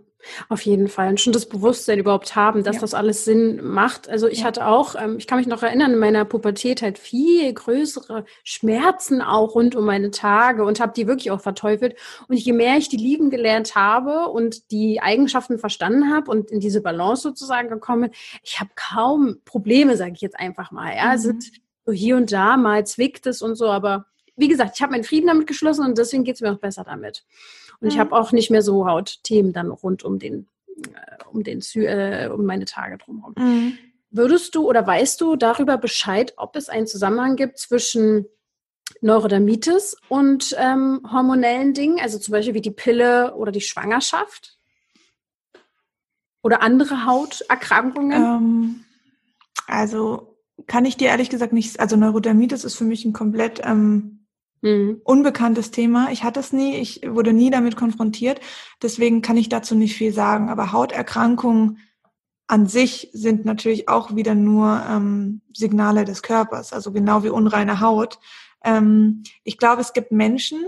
[0.49, 1.09] Auf jeden Fall.
[1.09, 2.81] Und schon das Bewusstsein überhaupt haben, dass ja.
[2.81, 4.09] das alles Sinn macht.
[4.09, 4.45] Also ich ja.
[4.45, 9.21] hatte auch, ähm, ich kann mich noch erinnern, in meiner Pubertät halt viel größere Schmerzen
[9.21, 11.95] auch rund um meine Tage und habe die wirklich auch verteufelt.
[12.27, 16.59] Und je mehr ich die lieben gelernt habe und die Eigenschaften verstanden habe und in
[16.59, 18.11] diese Balance sozusagen gekommen,
[18.43, 20.95] ich habe kaum Probleme, sage ich jetzt einfach mal.
[20.95, 21.19] Ja, mhm.
[21.19, 21.51] sind
[21.85, 25.03] so hier und da mal zwickt es und so, aber wie gesagt, ich habe meinen
[25.03, 27.25] Frieden damit geschlossen und deswegen geht es mir auch besser damit.
[27.79, 27.89] Und mhm.
[27.89, 32.29] ich habe auch nicht mehr so Hautthemen dann rund um den, äh, um den, äh,
[32.33, 33.33] um meine Tage drumherum.
[33.37, 33.77] Mhm.
[34.09, 38.25] Würdest du oder weißt du darüber Bescheid, ob es einen Zusammenhang gibt zwischen
[39.01, 44.57] Neurodermitis und ähm, hormonellen Dingen, also zum Beispiel wie die Pille oder die Schwangerschaft?
[46.41, 48.23] Oder andere Hauterkrankungen?
[48.23, 48.85] Ähm,
[49.67, 54.16] also kann ich dir ehrlich gesagt nicht, also Neurodermitis ist für mich ein komplett ähm,
[54.61, 55.01] Mhm.
[55.03, 56.09] Unbekanntes Thema.
[56.11, 58.39] Ich hatte es nie, ich wurde nie damit konfrontiert.
[58.81, 60.49] Deswegen kann ich dazu nicht viel sagen.
[60.49, 61.79] Aber Hauterkrankungen
[62.47, 67.81] an sich sind natürlich auch wieder nur ähm, Signale des Körpers, also genau wie unreine
[67.81, 68.19] Haut.
[68.63, 70.65] Ähm, ich glaube, es gibt Menschen,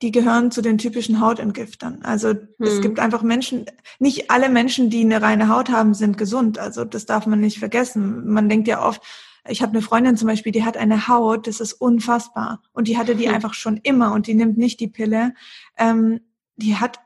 [0.00, 2.00] die gehören zu den typischen Hautentgiftern.
[2.02, 2.48] Also hm.
[2.60, 3.66] es gibt einfach Menschen,
[3.98, 6.58] nicht alle Menschen, die eine reine Haut haben, sind gesund.
[6.58, 8.30] Also das darf man nicht vergessen.
[8.30, 9.02] Man denkt ja oft,
[9.48, 12.62] ich habe eine Freundin zum Beispiel, die hat eine Haut, das ist unfassbar.
[12.72, 13.34] Und die hatte die hm.
[13.34, 15.34] einfach schon immer und die nimmt nicht die Pille.
[15.76, 16.20] Ähm,
[16.56, 17.00] die hat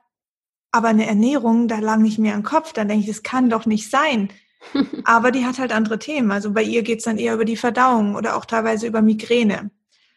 [0.70, 2.72] aber eine Ernährung, da lang nicht mehr im Kopf.
[2.72, 4.28] Dann denke ich, das kann doch nicht sein.
[5.04, 6.30] aber die hat halt andere Themen.
[6.30, 9.70] Also bei ihr geht's dann eher über die Verdauung oder auch teilweise über Migräne.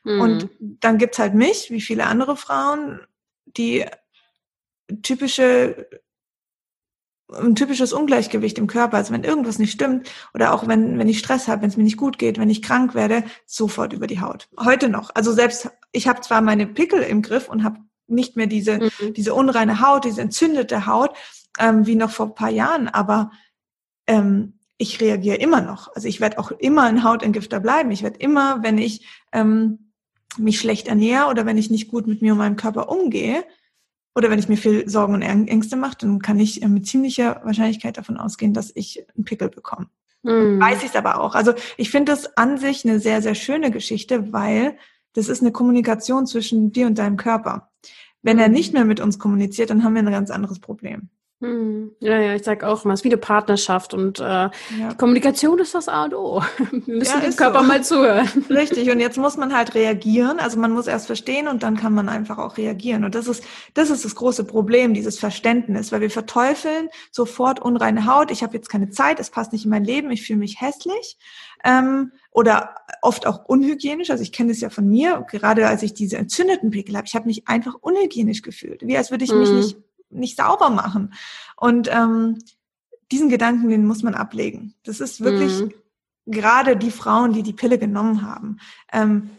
[0.03, 0.21] Mhm.
[0.21, 2.99] Und dann gibt's halt mich, wie viele andere Frauen,
[3.45, 3.85] die
[5.03, 5.87] typische
[7.33, 11.19] ein typisches Ungleichgewicht im Körper, also wenn irgendwas nicht stimmt oder auch wenn, wenn ich
[11.19, 14.21] Stress habe, wenn es mir nicht gut geht, wenn ich krank werde, sofort über die
[14.21, 14.49] Haut.
[14.59, 15.11] Heute noch.
[15.13, 19.13] Also selbst, ich habe zwar meine Pickel im Griff und habe nicht mehr diese, mhm.
[19.15, 21.11] diese unreine Haut, diese entzündete Haut,
[21.59, 23.31] ähm, wie noch vor ein paar Jahren, aber
[24.07, 25.93] ähm, ich reagiere immer noch.
[25.95, 27.91] Also ich werde auch immer ein Hautentgifter bleiben.
[27.91, 29.91] Ich werde immer, wenn ich ähm,
[30.37, 33.43] mich schlecht ernähre oder wenn ich nicht gut mit mir und meinem Körper umgehe
[34.15, 37.41] oder wenn ich mir viel Sorgen und Ängste mache, dann kann ich äh, mit ziemlicher
[37.43, 39.87] Wahrscheinlichkeit davon ausgehen, dass ich einen Pickel bekomme.
[40.23, 40.59] Mhm.
[40.59, 41.35] Weiß ich es aber auch.
[41.35, 44.77] Also ich finde das an sich eine sehr, sehr schöne Geschichte, weil
[45.13, 47.69] das ist eine Kommunikation zwischen dir und deinem Körper.
[48.21, 48.53] Wenn er hm.
[48.53, 51.09] nicht mehr mit uns kommuniziert, dann haben wir ein ganz anderes Problem.
[51.41, 51.95] Hm.
[51.99, 54.51] Ja, ja, ich sage auch immer, es ist wie eine Partnerschaft und äh, ja.
[54.91, 56.43] die Kommunikation ist das A und O.
[56.71, 57.65] Wir müssen ja, dem Körper so.
[57.65, 58.29] mal zuhören.
[58.51, 60.39] Richtig, und jetzt muss man halt reagieren.
[60.39, 63.03] Also man muss erst verstehen und dann kann man einfach auch reagieren.
[63.03, 68.05] Und das ist, das ist das große Problem, dieses Verständnis, weil wir verteufeln sofort unreine
[68.05, 68.29] Haut.
[68.29, 71.17] Ich habe jetzt keine Zeit, es passt nicht in mein Leben, ich fühle mich hässlich.
[71.63, 74.11] Ähm, oder oft auch unhygienisch.
[74.11, 77.15] Also ich kenne es ja von mir, gerade als ich diese entzündeten Pickel habe, ich
[77.15, 79.57] habe mich einfach unhygienisch gefühlt, wie als würde ich mich mhm.
[79.57, 79.77] nicht
[80.11, 81.13] nicht sauber machen.
[81.55, 82.39] Und ähm,
[83.11, 84.73] diesen Gedanken, den muss man ablegen.
[84.83, 85.73] Das ist wirklich mhm.
[86.25, 88.57] gerade die Frauen, die die Pille genommen haben.
[88.91, 89.29] Ähm,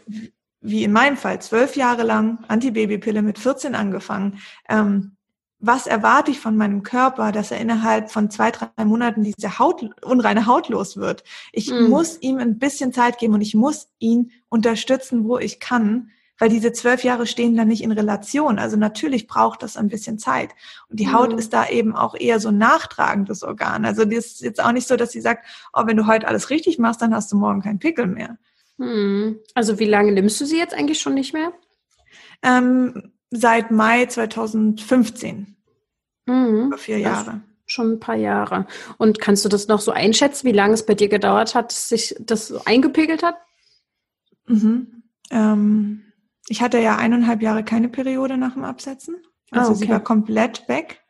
[0.61, 4.39] wie in meinem Fall, zwölf Jahre lang Antibabypille mit 14 angefangen.
[4.69, 5.17] Ähm,
[5.65, 9.81] was erwarte ich von meinem Körper, dass er innerhalb von zwei, drei Monaten diese Haut,
[10.03, 11.23] unreine Haut los wird?
[11.53, 11.89] Ich mhm.
[11.89, 16.49] muss ihm ein bisschen Zeit geben und ich muss ihn unterstützen, wo ich kann, weil
[16.49, 18.59] diese zwölf Jahre stehen da nicht in Relation.
[18.59, 20.51] Also natürlich braucht das ein bisschen Zeit.
[20.89, 21.37] Und die Haut mhm.
[21.37, 23.85] ist da eben auch eher so ein nachtragendes Organ.
[23.85, 26.49] Also das ist jetzt auch nicht so, dass sie sagt, oh, wenn du heute alles
[26.49, 28.37] richtig machst, dann hast du morgen keinen Pickel mehr.
[28.77, 29.39] Mhm.
[29.53, 31.53] Also wie lange nimmst du sie jetzt eigentlich schon nicht mehr?
[32.41, 35.55] Ähm, seit Mai 2015.
[36.25, 36.67] Mhm.
[36.67, 37.41] Über vier Jahre.
[37.65, 38.67] Schon ein paar Jahre.
[38.97, 42.15] Und kannst du das noch so einschätzen, wie lange es bei dir gedauert hat, sich
[42.19, 43.35] das eingepegelt hat?
[44.47, 45.03] Mhm.
[45.31, 46.03] Ähm,
[46.47, 49.15] ich hatte ja eineinhalb Jahre keine Periode nach dem Absetzen.
[49.51, 49.85] Also ah, okay.
[49.85, 51.01] sie war komplett weg.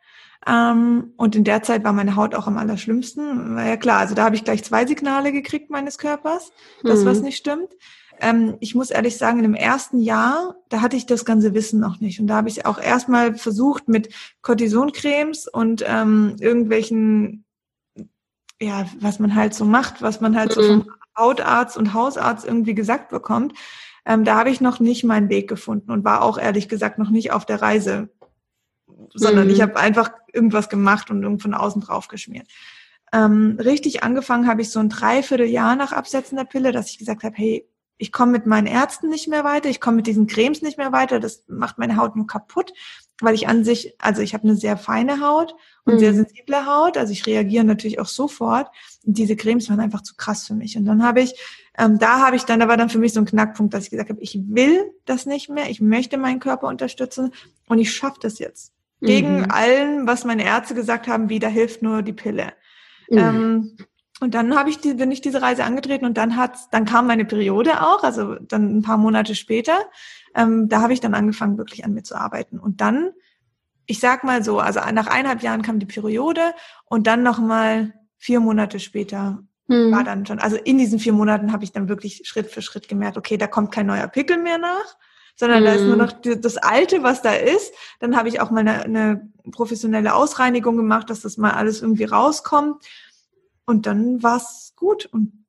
[0.46, 3.56] Ähm, und in der Zeit war meine Haut auch am allerschlimmsten.
[3.56, 6.52] War ja klar, also da habe ich gleich zwei Signale gekriegt meines Körpers,
[6.84, 7.06] das mhm.
[7.06, 7.70] was nicht stimmt.
[8.20, 11.80] Ähm, ich muss ehrlich sagen, in dem ersten Jahr, da hatte ich das ganze Wissen
[11.80, 12.20] noch nicht.
[12.20, 17.46] Und da habe ich auch erstmal versucht mit Cortisoncremes und ähm, irgendwelchen,
[18.62, 20.62] ja, was man halt so macht, was man halt mhm.
[20.62, 23.54] so vom Hautarzt und Hausarzt irgendwie gesagt bekommt.
[24.06, 27.10] Ähm, da habe ich noch nicht meinen Weg gefunden und war auch ehrlich gesagt noch
[27.10, 28.10] nicht auf der Reise,
[29.14, 29.54] sondern mhm.
[29.54, 32.48] ich habe einfach irgendwas gemacht und irgendwo von außen drauf geschmiert.
[33.14, 37.24] Ähm, richtig angefangen habe ich so ein Dreivierteljahr nach Absetzen der Pille, dass ich gesagt
[37.24, 40.62] habe, hey, ich komme mit meinen Ärzten nicht mehr weiter, ich komme mit diesen Cremes
[40.62, 42.74] nicht mehr weiter, das macht meine Haut nur kaputt,
[43.22, 46.00] weil ich an sich, also ich habe eine sehr feine Haut und mhm.
[46.00, 48.68] sehr sensible Haut, also ich reagiere natürlich auch sofort.
[49.06, 50.78] Und diese Cremes waren einfach zu krass für mich.
[50.78, 51.36] Und dann habe ich,
[51.78, 53.90] ähm, da habe ich dann, da war dann für mich so ein Knackpunkt, dass ich
[53.90, 57.34] gesagt habe, ich will das nicht mehr, ich möchte meinen Körper unterstützen
[57.68, 58.72] und ich schaffe das jetzt.
[59.02, 59.52] Gegen mhm.
[59.52, 62.54] allen, was meine Ärzte gesagt haben, wie da hilft nur die Pille.
[63.10, 63.18] Mhm.
[63.18, 63.78] Ähm,
[64.22, 67.08] und dann habe ich die, bin ich diese Reise angetreten und dann hat, dann kam
[67.08, 69.78] meine Periode auch, also dann ein paar Monate später.
[70.34, 72.58] Ähm, da habe ich dann angefangen, wirklich an mir zu arbeiten.
[72.58, 73.12] Und dann,
[73.86, 76.54] ich sag mal so, also nach eineinhalb Jahren kam die Periode
[76.86, 79.92] und dann noch mal vier Monate später hm.
[79.92, 82.88] war dann schon, also in diesen vier Monaten habe ich dann wirklich Schritt für Schritt
[82.88, 84.98] gemerkt, okay, da kommt kein neuer Pickel mehr nach,
[85.36, 85.66] sondern hm.
[85.66, 86.00] da ist nur hm.
[86.00, 87.74] noch das Alte, was da ist.
[88.00, 92.06] Dann habe ich auch mal eine, eine professionelle Ausreinigung gemacht, dass das mal alles irgendwie
[92.06, 92.84] rauskommt.
[93.66, 95.06] Und dann war es gut.
[95.06, 95.43] Und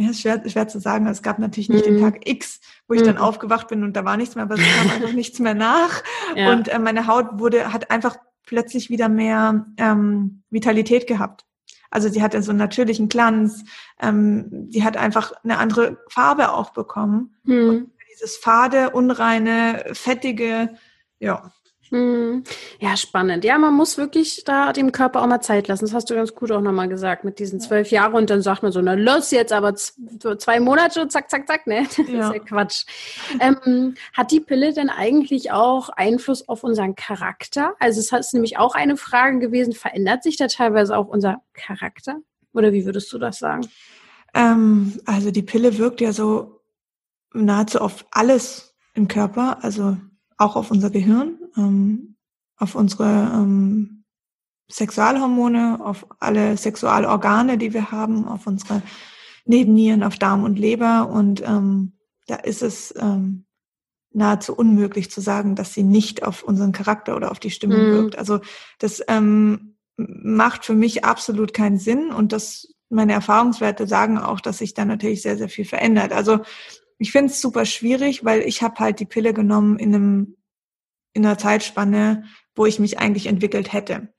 [0.00, 1.06] ja, ist schwer, schwer zu sagen.
[1.06, 1.96] Es gab natürlich nicht mhm.
[1.96, 3.06] den Tag X, wo ich mhm.
[3.06, 6.02] dann aufgewacht bin und da war nichts mehr, aber es kam einfach nichts mehr nach.
[6.34, 6.52] Ja.
[6.52, 11.44] Und äh, meine Haut wurde, hat einfach plötzlich wieder mehr ähm, Vitalität gehabt.
[11.90, 13.64] Also sie hatte so einen natürlichen Glanz.
[14.00, 17.36] Ähm, sie hat einfach eine andere Farbe auch bekommen.
[17.44, 17.90] Mhm.
[18.12, 20.70] dieses fade, unreine, fettige,
[21.18, 21.52] ja.
[21.92, 23.44] Ja, spannend.
[23.44, 25.86] Ja, man muss wirklich da dem Körper auch mal Zeit lassen.
[25.86, 28.62] Das hast du ganz gut auch nochmal gesagt mit diesen zwölf Jahren und dann sagt
[28.62, 31.86] man so, na los jetzt aber zwei Monate, zack, zack, zack, ne?
[31.96, 32.28] Das ja.
[32.28, 32.84] ist ja Quatsch.
[33.40, 37.74] Ähm, hat die Pille denn eigentlich auch Einfluss auf unseren Charakter?
[37.80, 42.18] Also es ist nämlich auch eine Frage gewesen, verändert sich da teilweise auch unser Charakter?
[42.52, 43.68] Oder wie würdest du das sagen?
[44.32, 46.60] Ähm, also die Pille wirkt ja so
[47.32, 49.96] nahezu auf alles im Körper, also
[50.40, 52.16] auch auf unser Gehirn, ähm,
[52.56, 54.04] auf unsere ähm,
[54.70, 58.82] Sexualhormone, auf alle Sexualorgane, die wir haben, auf unsere
[59.44, 61.10] Nebennieren, auf Darm und Leber.
[61.10, 61.92] Und ähm,
[62.26, 63.44] da ist es ähm,
[64.12, 67.92] nahezu unmöglich zu sagen, dass sie nicht auf unseren Charakter oder auf die Stimmung mhm.
[67.92, 68.18] wirkt.
[68.18, 68.40] Also
[68.78, 74.58] das ähm, macht für mich absolut keinen Sinn und das meine Erfahrungswerte sagen auch, dass
[74.58, 76.12] sich da natürlich sehr, sehr viel verändert.
[76.12, 76.40] Also
[77.00, 80.36] ich finde es super schwierig, weil ich habe halt die Pille genommen in einem
[81.12, 84.12] in einer Zeitspanne, wo ich mich eigentlich entwickelt hätte.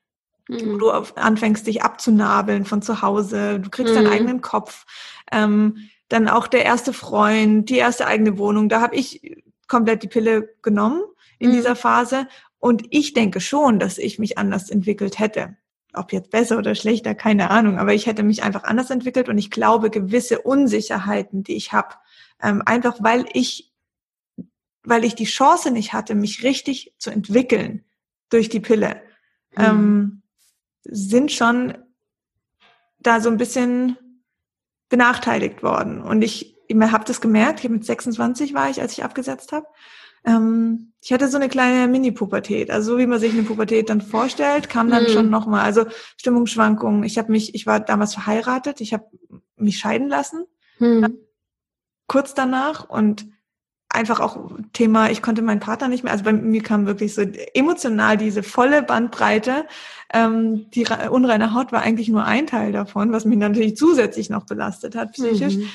[0.50, 0.74] Mhm.
[0.74, 3.98] Wo du anfängst, dich abzunabeln von zu Hause, du kriegst mhm.
[3.98, 4.86] deinen eigenen Kopf,
[5.32, 5.78] ähm,
[6.10, 8.67] dann auch der erste Freund, die erste eigene Wohnung.
[8.67, 11.04] Da habe ich komplett die Pille genommen
[11.38, 11.54] in mhm.
[11.54, 15.56] dieser Phase und ich denke schon, dass ich mich anders entwickelt hätte.
[15.94, 19.38] Ob jetzt besser oder schlechter, keine Ahnung, aber ich hätte mich einfach anders entwickelt und
[19.38, 21.96] ich glaube, gewisse Unsicherheiten, die ich habe,
[22.41, 23.71] ähm, einfach weil ich
[24.84, 27.84] weil ich die Chance nicht hatte, mich richtig zu entwickeln
[28.30, 29.01] durch die Pille,
[29.56, 29.63] mhm.
[29.63, 30.21] ähm,
[30.84, 31.77] sind schon
[32.99, 33.97] da so ein bisschen
[34.89, 36.01] benachteiligt worden.
[36.01, 39.51] Und ich, ich habe das gemerkt, ich hab mit 26 war ich, als ich abgesetzt
[39.51, 39.67] habe.
[40.25, 44.01] Ähm, ich hatte so eine kleine Mini-Pubertät, also so wie man sich eine Pubertät dann
[44.01, 45.10] vorstellt, kam dann mhm.
[45.10, 45.86] schon nochmal, also
[46.17, 47.04] Stimmungsschwankungen.
[47.04, 49.06] Ich habe mich, ich war damals verheiratet, ich habe
[49.56, 50.45] mich scheiden lassen,
[50.80, 51.17] mhm.
[52.08, 53.28] Kurz danach und
[53.94, 57.22] einfach auch Thema, ich konnte meinen Partner nicht mehr, also bei mir kam wirklich so
[57.54, 59.66] emotional diese volle Bandbreite.
[60.14, 64.46] Ähm, die unreine Haut war eigentlich nur ein Teil davon, was mich natürlich zusätzlich noch
[64.46, 65.58] belastet hat, psychisch.
[65.58, 65.70] Mhm.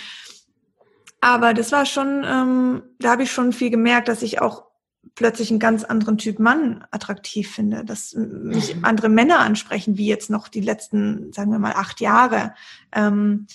[1.21, 4.65] Aber das war schon, ähm, da habe ich schon viel gemerkt, dass ich auch
[5.15, 8.85] plötzlich einen ganz anderen Typ Mann attraktiv finde, dass mich mhm.
[8.85, 12.55] andere Männer ansprechen, wie jetzt noch die letzten, sagen wir mal, acht Jahre.
[12.93, 13.47] Ähm,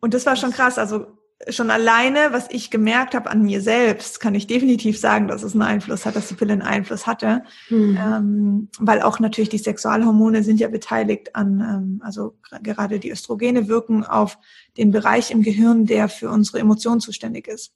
[0.00, 0.78] und das war schon krass.
[0.78, 1.18] Also
[1.48, 5.52] schon alleine, was ich gemerkt habe an mir selbst, kann ich definitiv sagen, dass es
[5.52, 7.42] einen Einfluss hat, dass die Pille einen Einfluss hatte.
[7.68, 7.98] Mhm.
[8.00, 13.68] Ähm, weil auch natürlich die Sexualhormone sind ja beteiligt an, ähm, also gerade die Östrogene
[13.68, 14.38] wirken auf
[14.78, 17.72] den Bereich im Gehirn, der für unsere Emotionen zuständig ist.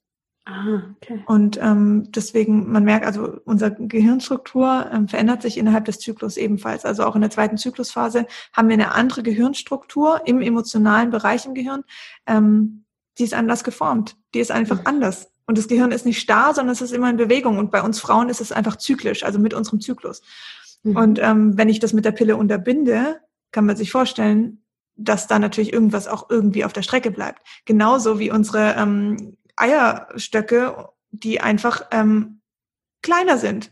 [0.46, 1.23] Ah, okay.
[1.27, 6.87] Und ähm, deswegen, man merkt, also unsere Gehirnstruktur ähm, verändert sich innerhalb des Zyklus ebenfalls.
[6.87, 11.55] Also auch in der zweiten Zyklusphase haben wir eine andere Gehirnstruktur im emotionalen Bereich im
[11.55, 11.85] Gehirn.
[12.27, 12.85] Ähm,
[13.20, 14.16] die ist anders geformt.
[14.35, 14.87] Die ist einfach mhm.
[14.87, 15.30] anders.
[15.46, 17.59] Und das Gehirn ist nicht starr, sondern es ist immer in Bewegung.
[17.59, 20.22] Und bei uns Frauen ist es einfach zyklisch, also mit unserem Zyklus.
[20.83, 20.96] Mhm.
[20.96, 23.20] Und ähm, wenn ich das mit der Pille unterbinde,
[23.52, 24.64] kann man sich vorstellen,
[24.96, 27.42] dass da natürlich irgendwas auch irgendwie auf der Strecke bleibt.
[27.64, 32.40] Genauso wie unsere ähm, Eierstöcke, die einfach ähm,
[33.02, 33.70] kleiner sind.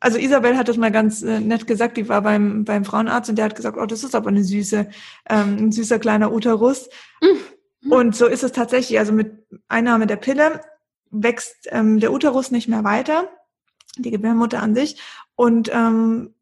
[0.00, 3.36] Also Isabel hat das mal ganz äh, nett gesagt, die war beim, beim Frauenarzt und
[3.36, 4.88] der hat gesagt, oh, das ist aber eine süße,
[5.28, 6.88] ähm, ein süßer kleiner Uterus.
[7.20, 7.38] Mhm.
[7.82, 7.92] Mhm.
[7.92, 8.98] Und so ist es tatsächlich.
[8.98, 10.60] Also mit Einnahme der Pille
[11.10, 13.28] wächst ähm, der Uterus nicht mehr weiter,
[13.96, 15.00] die Gebärmutter an sich.
[15.34, 16.34] Und ähm,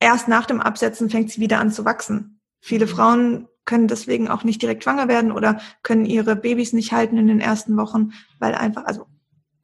[0.00, 2.40] erst nach dem Absetzen fängt sie wieder an zu wachsen.
[2.60, 2.90] Viele mhm.
[2.90, 7.26] Frauen können deswegen auch nicht direkt schwanger werden oder können ihre Babys nicht halten in
[7.26, 9.06] den ersten Wochen, weil einfach, also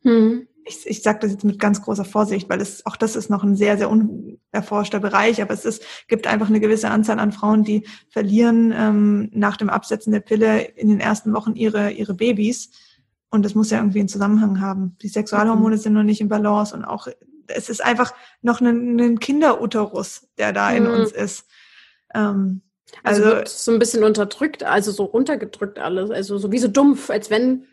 [0.03, 3.31] hm ich, ich sage das jetzt mit ganz großer Vorsicht, weil es auch das ist
[3.31, 7.33] noch ein sehr, sehr unerforschter Bereich, aber es ist, gibt einfach eine gewisse Anzahl an
[7.33, 12.15] Frauen, die verlieren ähm, nach dem Absetzen der Pille in den ersten Wochen ihre, ihre
[12.15, 12.71] Babys.
[13.31, 14.97] Und das muss ja irgendwie einen Zusammenhang haben.
[15.01, 15.81] Die Sexualhormone mhm.
[15.81, 17.09] sind noch nicht in Balance und auch
[17.49, 20.91] es ist einfach noch ein, ein Kinderuterus, der da in mhm.
[20.91, 21.47] uns ist.
[22.15, 22.63] Ähm,
[23.03, 27.11] also, also so ein bisschen unterdrückt, also so runtergedrückt alles, also so wie so dumpf,
[27.11, 27.65] als wenn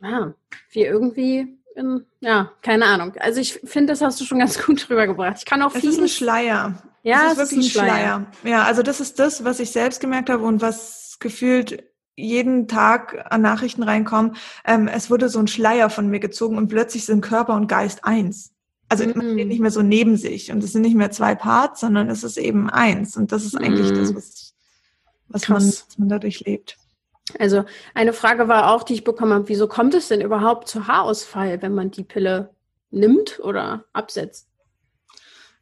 [0.00, 0.34] ja,
[0.70, 3.12] wir irgendwie bin, ja, keine Ahnung.
[3.20, 5.38] Also ich finde, das hast du schon ganz gut rübergebracht.
[5.38, 5.80] Ich kann auch viel.
[5.80, 6.82] Es ist ein Schleier.
[7.02, 8.26] Ja, es ist wirklich ist ein, Schleier.
[8.40, 8.56] Schleier.
[8.56, 11.84] Ja, also das ist das, was ich selbst gemerkt habe und was gefühlt
[12.16, 14.36] jeden Tag an Nachrichten reinkommen.
[14.64, 18.04] Ähm, es wurde so ein Schleier von mir gezogen und plötzlich sind Körper und Geist
[18.04, 18.52] eins.
[18.88, 19.12] Also mm.
[19.14, 22.10] man steht nicht mehr so neben sich und es sind nicht mehr zwei Parts, sondern
[22.10, 23.16] es ist eben eins.
[23.16, 23.94] Und das ist eigentlich mm.
[23.94, 24.54] das, was,
[25.28, 26.76] was man, was man dadurch lebt.
[27.38, 27.64] Also
[27.94, 31.60] eine Frage war auch, die ich bekommen habe, wieso kommt es denn überhaupt zu Haarausfall,
[31.62, 32.54] wenn man die Pille
[32.90, 34.48] nimmt oder absetzt?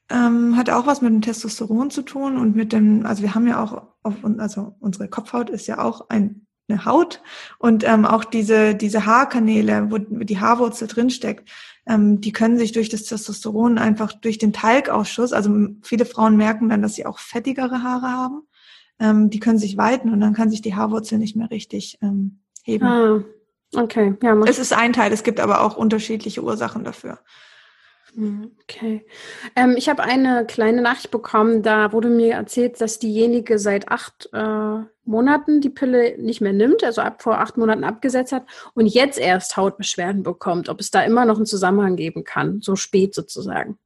[0.08, 3.48] Ähm, hat auch was mit dem Testosteron zu tun und mit dem, also wir haben
[3.48, 7.22] ja auch, auf, also unsere Kopfhaut ist ja auch ein eine Haut
[7.58, 11.48] und ähm, auch diese, diese Haarkanäle, wo die Haarwurzel drinsteckt,
[11.86, 16.68] ähm, die können sich durch das Testosteron einfach durch den Talgausschuss, also viele Frauen merken
[16.68, 18.42] dann, dass sie auch fettigere Haare haben,
[18.98, 22.40] ähm, die können sich weiten und dann kann sich die Haarwurzel nicht mehr richtig ähm,
[22.62, 22.84] heben.
[22.86, 23.22] Ah,
[23.74, 24.38] okay, ja.
[24.46, 27.18] Es ist ein Teil, es gibt aber auch unterschiedliche Ursachen dafür.
[28.14, 29.06] Hm, okay.
[29.54, 34.30] Ähm, ich habe eine kleine Nachricht bekommen, da wurde mir erzählt, dass diejenige seit acht
[34.32, 38.86] äh, Monaten die Pille nicht mehr nimmt, also ab vor acht Monaten abgesetzt hat und
[38.86, 43.14] jetzt erst Hautbeschwerden bekommt, ob es da immer noch einen Zusammenhang geben kann, so spät
[43.14, 43.78] sozusagen.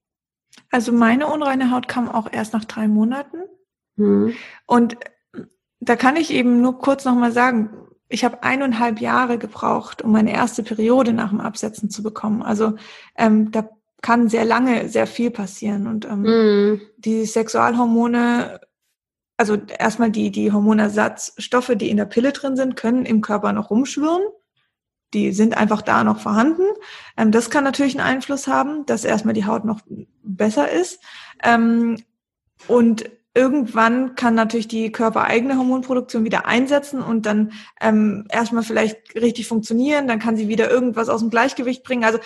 [0.71, 3.39] Also meine unreine Haut kam auch erst nach drei Monaten.
[4.01, 4.35] Hm.
[4.67, 4.97] Und
[5.81, 7.71] da kann ich eben nur kurz nochmal sagen,
[8.09, 12.43] ich habe eineinhalb Jahre gebraucht, um meine erste Periode nach dem Absetzen zu bekommen.
[12.43, 12.75] Also
[13.17, 13.69] ähm, da
[14.03, 15.87] kann sehr lange sehr viel passieren.
[15.87, 16.81] Und ähm, mm.
[16.97, 18.61] die Sexualhormone,
[19.37, 23.71] also erstmal die, die Hormonersatzstoffe, die in der Pille drin sind, können im Körper noch
[23.71, 24.23] rumschwirren.
[25.13, 26.65] Die sind einfach da noch vorhanden.
[27.17, 29.81] Ähm, das kann natürlich einen Einfluss haben, dass erstmal die Haut noch
[30.23, 31.01] besser ist.
[31.45, 32.03] Ähm,
[32.67, 39.47] und irgendwann kann natürlich die körpereigene Hormonproduktion wieder einsetzen und dann ähm, erstmal vielleicht richtig
[39.47, 42.05] funktionieren, dann kann sie wieder irgendwas aus dem Gleichgewicht bringen.
[42.05, 42.19] Also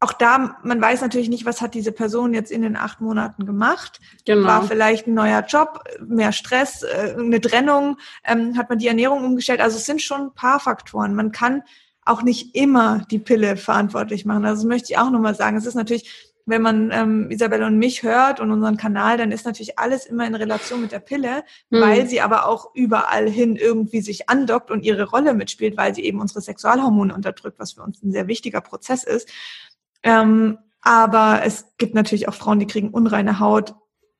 [0.00, 3.46] auch da, man weiß natürlich nicht, was hat diese Person jetzt in den acht Monaten
[3.46, 4.00] gemacht.
[4.26, 4.46] Genau.
[4.46, 9.24] War vielleicht ein neuer Job, mehr Stress, äh, eine Trennung, ähm, hat man die Ernährung
[9.24, 9.60] umgestellt.
[9.60, 11.14] Also es sind schon ein paar Faktoren.
[11.14, 11.62] Man kann
[12.04, 14.44] auch nicht immer die Pille verantwortlich machen.
[14.44, 15.56] Also das möchte ich auch nochmal sagen.
[15.56, 19.44] Es ist natürlich, wenn man ähm, Isabelle und mich hört und unseren Kanal, dann ist
[19.44, 21.80] natürlich alles immer in Relation mit der Pille, mhm.
[21.80, 26.04] weil sie aber auch überall hin irgendwie sich andockt und ihre Rolle mitspielt, weil sie
[26.04, 29.28] eben unsere Sexualhormone unterdrückt, was für uns ein sehr wichtiger Prozess ist.
[30.02, 33.74] Ähm, aber es gibt natürlich auch Frauen, die kriegen unreine Haut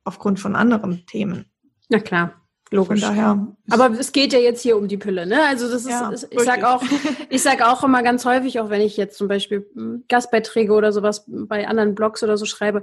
[0.05, 1.47] aufgrund von anderen Themen.
[1.89, 2.35] Na klar.
[2.71, 3.01] Logisch.
[3.01, 3.47] Von daher.
[3.71, 5.43] Aber es geht ja jetzt hier um die Pille, ne?
[5.45, 6.83] Also das ist, ja, ich sag auch,
[7.31, 9.67] ich sag auch immer ganz häufig, auch wenn ich jetzt zum Beispiel
[10.09, 12.83] Gastbeiträge oder sowas bei anderen Blogs oder so schreibe,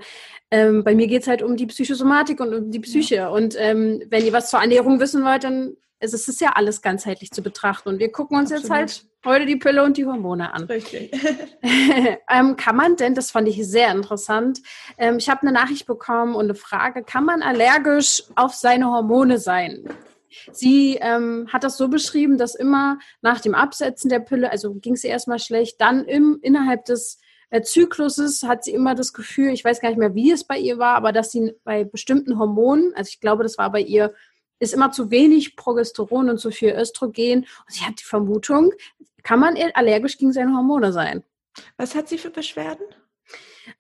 [0.50, 3.16] ähm, bei mir geht's halt um die Psychosomatik und um die Psyche.
[3.16, 3.30] Ja.
[3.30, 7.32] Und ähm, wenn ihr was zur Ernährung wissen wollt, dann es ist ja alles ganzheitlich
[7.32, 7.90] zu betrachten.
[7.90, 8.64] Und wir gucken uns Absolut.
[8.64, 10.63] jetzt halt heute die Pille und die Hormone an.
[10.63, 11.11] Richtig.
[12.30, 14.59] ähm, kann man denn, das fand ich sehr interessant,
[14.97, 19.39] ähm, ich habe eine Nachricht bekommen und eine Frage, kann man allergisch auf seine Hormone
[19.39, 19.84] sein?
[20.51, 24.93] Sie ähm, hat das so beschrieben, dass immer nach dem Absetzen der Pille, also ging
[24.93, 27.19] es ihr erstmal schlecht, dann im, innerhalb des
[27.49, 30.57] äh, Zykluses hat sie immer das Gefühl, ich weiß gar nicht mehr, wie es bei
[30.57, 34.13] ihr war, aber dass sie bei bestimmten Hormonen, also ich glaube, das war bei ihr
[34.60, 37.39] ist immer zu wenig Progesteron und zu viel Östrogen.
[37.39, 38.72] Und sie hat die Vermutung,
[39.24, 41.24] kann man allergisch gegen seine Hormone sein.
[41.78, 42.86] Was hat sie für Beschwerden?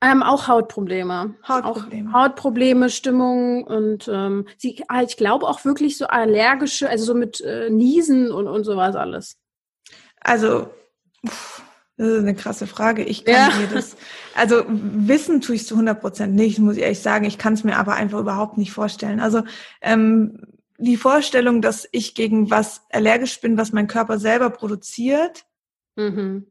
[0.01, 1.35] Ähm, auch Hautprobleme.
[1.47, 2.09] Hautprobleme.
[2.09, 7.13] Auch Hautprobleme, Stimmung und ähm, sie, ah, ich glaube auch wirklich so allergische, also so
[7.13, 9.37] mit äh, Niesen und, und sowas alles.
[10.19, 10.69] Also,
[11.97, 13.03] das ist eine krasse Frage.
[13.03, 13.57] Ich kann ja.
[13.59, 13.95] mir das,
[14.35, 17.25] also wissen tue ich es zu 100 Prozent nicht, muss ich ehrlich sagen.
[17.25, 19.19] Ich kann es mir aber einfach überhaupt nicht vorstellen.
[19.19, 19.43] Also
[19.81, 20.41] ähm,
[20.77, 25.45] die Vorstellung, dass ich gegen was allergisch bin, was mein Körper selber produziert,
[25.95, 26.47] mhm.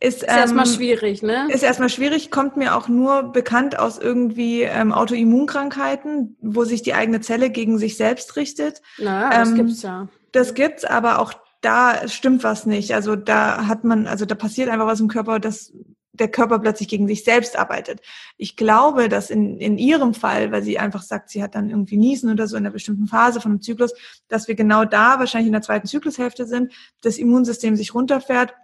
[0.00, 1.48] ist, ist ähm, erstmal schwierig, ne?
[1.50, 6.94] Ist erstmal schwierig, kommt mir auch nur bekannt aus irgendwie ähm, Autoimmunkrankheiten, wo sich die
[6.94, 8.80] eigene Zelle gegen sich selbst richtet.
[8.98, 10.08] Na, das ähm, gibt's ja.
[10.32, 12.94] Das gibt's, aber auch da stimmt was nicht.
[12.94, 15.72] Also da hat man, also da passiert einfach was im Körper, das
[16.14, 18.00] der Körper plötzlich gegen sich selbst arbeitet.
[18.36, 21.96] Ich glaube, dass in, in ihrem Fall, weil sie einfach sagt, sie hat dann irgendwie
[21.96, 23.92] Niesen oder so in einer bestimmten Phase von einem Zyklus,
[24.28, 28.54] dass wir genau da wahrscheinlich in der zweiten Zyklushälfte sind, das Immunsystem sich runterfährt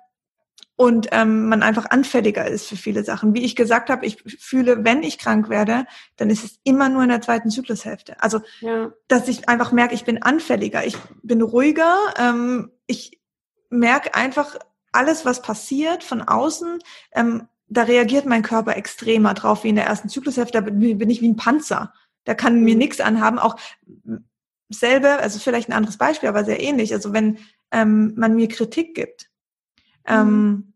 [0.76, 3.34] und ähm, man einfach anfälliger ist für viele Sachen.
[3.34, 5.84] Wie ich gesagt habe, ich fühle, wenn ich krank werde,
[6.16, 8.22] dann ist es immer nur in der zweiten Zyklushälfte.
[8.22, 8.90] Also, ja.
[9.07, 13.20] dass ich einfach merke, ich bin anfälliger, ich bin ruhiger, ähm, ich
[13.68, 14.57] merke einfach,
[14.93, 16.78] alles, was passiert von außen,
[17.12, 20.61] ähm, da reagiert mein Körper extremer drauf wie in der ersten Zyklushälfte.
[20.61, 21.93] Da bin ich wie ein Panzer.
[22.24, 22.78] Da kann mir mhm.
[22.78, 23.38] nichts anhaben.
[23.38, 23.57] Auch
[24.68, 26.93] selbe, also vielleicht ein anderes Beispiel, aber sehr ähnlich.
[26.93, 27.38] Also wenn
[27.70, 29.30] ähm, man mir Kritik gibt,
[30.05, 30.72] ähm, mhm.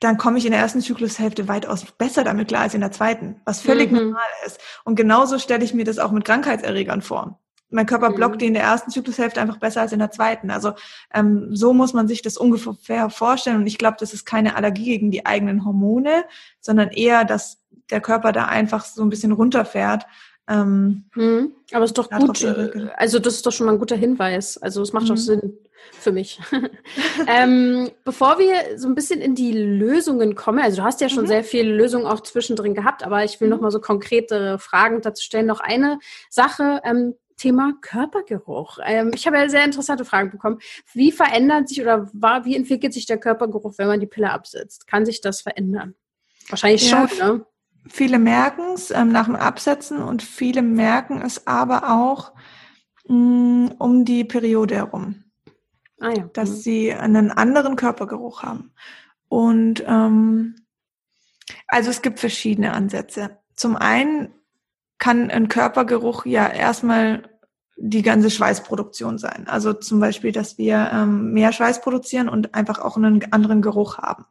[0.00, 3.40] dann komme ich in der ersten Zyklushälfte weitaus besser damit klar als in der zweiten,
[3.46, 3.98] was völlig mhm.
[3.98, 4.60] normal ist.
[4.84, 7.40] Und genauso stelle ich mir das auch mit Krankheitserregern vor
[7.70, 8.38] mein Körper blockt mhm.
[8.38, 10.50] die in der ersten Zyklushälfte einfach besser als in der zweiten.
[10.50, 10.72] Also
[11.12, 13.56] ähm, so muss man sich das ungefähr vorstellen.
[13.56, 16.24] Und ich glaube, das ist keine Allergie gegen die eigenen Hormone,
[16.60, 17.58] sondern eher, dass
[17.90, 20.06] der Körper da einfach so ein bisschen runterfährt.
[20.48, 21.52] Ähm, mhm.
[21.72, 22.42] Aber es ist doch gut.
[22.42, 24.58] Äh, also das ist doch schon mal ein guter Hinweis.
[24.58, 25.08] Also es macht mhm.
[25.08, 25.58] doch Sinn
[25.92, 26.40] für mich.
[27.26, 31.24] ähm, bevor wir so ein bisschen in die Lösungen kommen, also du hast ja schon
[31.24, 31.28] mhm.
[31.28, 33.54] sehr viele Lösungen auch zwischendrin gehabt, aber ich will mhm.
[33.54, 35.46] noch mal so konkrete Fragen dazu stellen.
[35.46, 35.98] Noch eine
[36.30, 36.80] Sache.
[36.84, 38.78] Ähm, Thema Körpergeruch.
[38.84, 40.58] Ähm, ich habe ja sehr interessante Fragen bekommen.
[40.92, 44.86] Wie verändert sich oder war, wie entwickelt sich der Körpergeruch, wenn man die Pille absetzt?
[44.86, 45.94] Kann sich das verändern?
[46.48, 47.46] Wahrscheinlich ja, schon, ne?
[47.88, 52.32] Viele merken es ähm, nach dem Absetzen und viele merken es aber auch
[53.06, 55.24] mh, mm, um die Periode herum.
[56.00, 56.24] Ah, ja.
[56.32, 56.54] Dass mhm.
[56.56, 58.72] sie einen anderen Körpergeruch haben.
[59.28, 60.56] Und ähm,
[61.68, 63.38] also es gibt verschiedene Ansätze.
[63.54, 64.34] Zum einen
[64.98, 67.22] kann ein Körpergeruch ja erstmal
[67.78, 69.44] die ganze Schweißproduktion sein.
[69.48, 73.98] Also zum Beispiel, dass wir ähm, mehr Schweiß produzieren und einfach auch einen anderen Geruch
[73.98, 74.24] haben.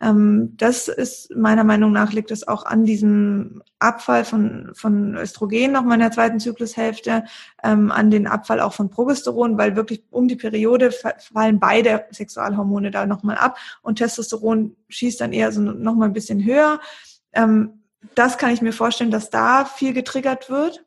[0.00, 5.70] Ähm, das ist meiner Meinung nach liegt es auch an diesem Abfall von, von Östrogen
[5.70, 7.24] noch mal in der zweiten Zyklushälfte,
[7.62, 12.90] ähm, an den Abfall auch von Progesteron, weil wirklich um die Periode fallen beide Sexualhormone
[12.90, 16.80] da nochmal ab und Testosteron schießt dann eher so nochmal ein bisschen höher.
[17.32, 17.78] Ähm,
[18.14, 20.84] das kann ich mir vorstellen, dass da viel getriggert wird.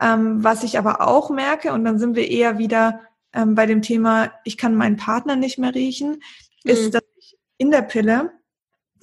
[0.00, 3.00] Ähm, was ich aber auch merke, und dann sind wir eher wieder
[3.32, 6.22] ähm, bei dem Thema, ich kann meinen Partner nicht mehr riechen,
[6.64, 6.70] mhm.
[6.70, 8.32] ist, dass ich in der Pille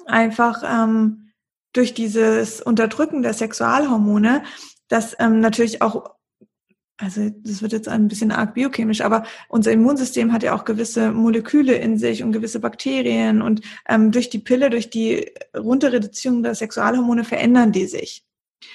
[0.07, 1.31] einfach ähm,
[1.73, 4.43] durch dieses Unterdrücken der Sexualhormone,
[4.87, 6.16] das ähm, natürlich auch
[6.97, 11.11] also das wird jetzt ein bisschen arg biochemisch, aber unser Immunsystem hat ja auch gewisse
[11.11, 16.55] Moleküle in sich und gewisse Bakterien und ähm, durch die Pille, durch die Runterreduzierung der
[16.55, 18.25] Sexualhormone verändern die sich.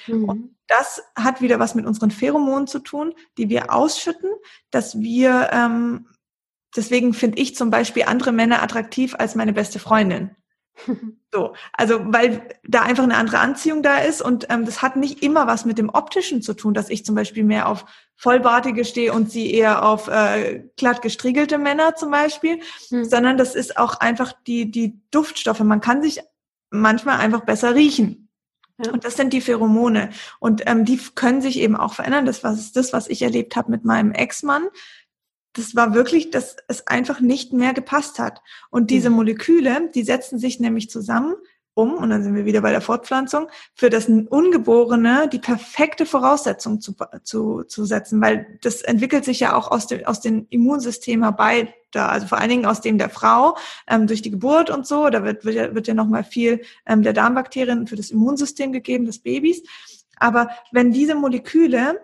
[0.07, 0.25] Mhm.
[0.25, 4.31] Und das hat wieder was mit unseren Pheromonen zu tun, die wir ausschütten,
[4.71, 6.07] dass wir, ähm,
[6.77, 10.31] deswegen finde ich zum Beispiel andere Männer attraktiv als meine beste Freundin.
[11.35, 15.23] So, also weil da einfach eine andere Anziehung da ist und ähm, das hat nicht
[15.23, 19.15] immer was mit dem optischen zu tun, dass ich zum Beispiel mehr auf vollbartige stehe
[19.15, 22.61] und sie eher auf äh, glatt gestriegelte Männer zum Beispiel,
[22.91, 23.07] hm.
[23.07, 25.61] sondern das ist auch einfach die die Duftstoffe.
[25.61, 26.21] Man kann sich
[26.69, 28.29] manchmal einfach besser riechen.
[28.85, 28.93] Ja.
[28.93, 30.11] Und das sind die Pheromone.
[30.39, 32.27] Und ähm, die können sich eben auch verändern.
[32.27, 34.69] Das war das, was ich erlebt habe mit meinem Ex-Mann
[35.55, 38.43] das war wirklich, dass es einfach nicht mehr gepasst hat.
[38.71, 39.17] Und diese mhm.
[39.17, 41.35] Moleküle, die setzen sich nämlich zusammen,
[41.75, 46.81] um, und dann sind wir wieder bei der Fortpflanzung, für das Ungeborene die perfekte Voraussetzung
[46.83, 51.23] zu, zu, zu setzen, weil das entwickelt sich ja auch aus dem, aus dem Immunsystem
[51.23, 53.57] herbei, da, also vor allen Dingen aus dem der Frau,
[53.89, 57.03] ähm, durch die Geburt und so, da wird, wird ja, wird ja nochmal viel ähm,
[57.03, 59.63] der Darmbakterien für das Immunsystem gegeben des Babys.
[60.17, 62.01] Aber wenn diese Moleküle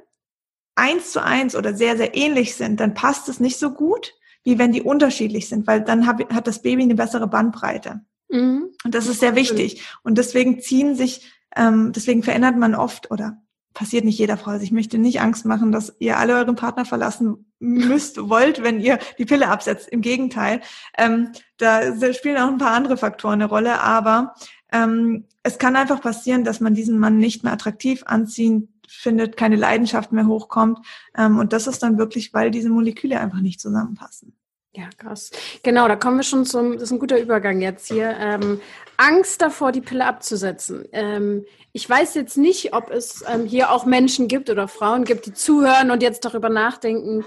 [0.79, 4.15] eins zu eins oder sehr, sehr ähnlich sind, dann passt es nicht so gut,
[4.45, 8.01] wie wenn die unterschiedlich sind, weil dann hab, hat das Baby eine bessere Bandbreite.
[8.29, 8.71] Mhm.
[8.85, 9.83] Und das ist sehr wichtig.
[10.03, 13.43] Und deswegen ziehen sich, ähm, deswegen verändert man oft oder
[13.75, 14.53] passiert nicht jeder Frau.
[14.53, 18.81] Also ich möchte nicht Angst machen, dass ihr alle euren Partner verlassen müsst, wollt, wenn
[18.81, 19.89] ihr die Pille absetzt.
[19.89, 20.61] Im Gegenteil.
[20.97, 24.35] Ähm, da spielen auch ein paar andere Faktoren eine Rolle, aber
[24.73, 29.57] ähm, es kann einfach passieren, dass man diesen Mann nicht mehr attraktiv anziehen findet, keine
[29.57, 30.79] Leidenschaft mehr hochkommt.
[31.17, 34.35] Ähm, und das ist dann wirklich, weil diese Moleküle einfach nicht zusammenpassen.
[34.73, 35.31] Ja, krass.
[35.63, 38.15] Genau, da kommen wir schon zum, das ist ein guter Übergang jetzt hier.
[38.19, 38.61] Ähm,
[38.97, 40.87] Angst davor, die Pille abzusetzen.
[40.93, 45.27] Ähm, ich weiß jetzt nicht, ob es ähm, hier auch Menschen gibt oder Frauen gibt,
[45.27, 47.25] die zuhören und jetzt darüber nachdenken,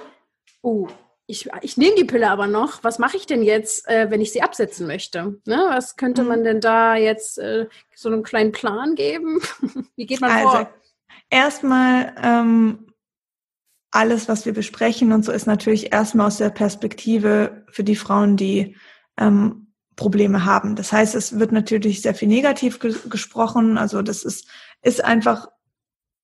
[0.61, 0.87] oh,
[1.25, 2.83] ich, ich nehme die Pille aber noch.
[2.83, 5.39] Was mache ich denn jetzt, äh, wenn ich sie absetzen möchte?
[5.45, 5.65] Ne?
[5.69, 6.27] Was könnte mhm.
[6.27, 9.41] man denn da jetzt äh, so einen kleinen Plan geben?
[9.95, 10.73] Wie geht man also, vor?
[11.29, 12.87] Erstmal ähm,
[13.91, 18.37] alles, was wir besprechen und so ist natürlich erstmal aus der Perspektive für die Frauen,
[18.37, 18.77] die
[19.17, 20.75] ähm, Probleme haben.
[20.75, 23.77] Das heißt, es wird natürlich sehr viel negativ ge gesprochen.
[23.77, 24.47] Also das ist,
[24.81, 25.47] ist einfach,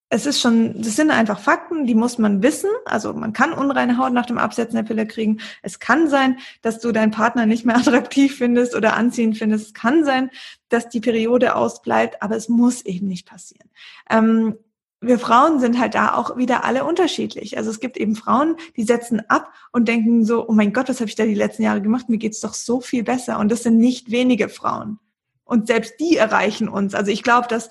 [0.10, 2.70] es ist schon, das sind einfach Fakten, die muss man wissen.
[2.86, 5.42] Also man kann unreine Haut nach dem Absetzen der Pille kriegen.
[5.62, 9.68] Es kann sein, dass du deinen Partner nicht mehr attraktiv findest oder anziehend findest.
[9.68, 10.32] Es kann sein,
[10.70, 13.70] dass die Periode ausbleibt, aber es muss eben nicht passieren.
[14.10, 14.56] Ähm,
[15.00, 17.58] wir Frauen sind halt da auch wieder alle unterschiedlich.
[17.58, 21.00] Also es gibt eben Frauen, die setzen ab und denken so, oh mein Gott, was
[21.00, 22.10] habe ich da die letzten Jahre gemacht?
[22.10, 23.38] Mir geht's doch so viel besser.
[23.38, 25.00] Und das sind nicht wenige Frauen.
[25.44, 26.96] Und selbst die erreichen uns.
[26.96, 27.70] Also ich glaube, dass,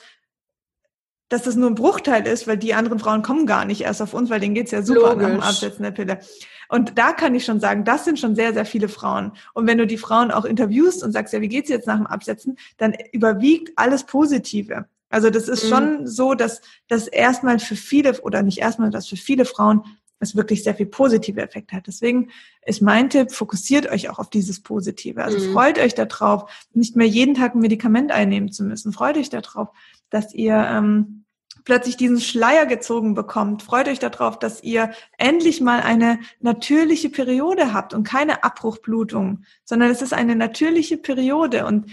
[1.29, 4.15] dass das nur ein Bruchteil ist, weil die anderen Frauen kommen gar nicht erst auf
[4.15, 5.23] uns, weil denen geht's ja super Logisch.
[5.23, 6.21] nach dem Absetzen der Pille.
[6.69, 9.33] Und da kann ich schon sagen, das sind schon sehr, sehr viele Frauen.
[9.53, 12.07] Und wenn du die Frauen auch interviewst und sagst, ja, wie geht's jetzt nach dem
[12.07, 14.87] Absetzen, dann überwiegt alles Positive.
[15.17, 15.69] Also das ist mhm.
[15.69, 19.83] schon so, dass das erstmal für viele oder nicht erstmal, dass für viele Frauen
[20.19, 21.87] es wirklich sehr viel positive Effekte hat.
[21.87, 22.29] Deswegen
[22.67, 25.25] ist mein Tipp, fokussiert euch auch auf dieses Positive.
[25.25, 25.55] Also mhm.
[25.55, 28.93] freut euch darauf, nicht mehr jeden Tag ein Medikament einnehmen zu müssen.
[28.93, 29.69] Freut euch darauf,
[30.11, 31.25] dass ihr ähm,
[31.65, 33.63] plötzlich diesen Schleier gezogen bekommt.
[33.63, 39.91] Freut euch darauf, dass ihr endlich mal eine natürliche Periode habt und keine Abbruchblutung, sondern
[39.91, 41.87] es ist eine natürliche Periode und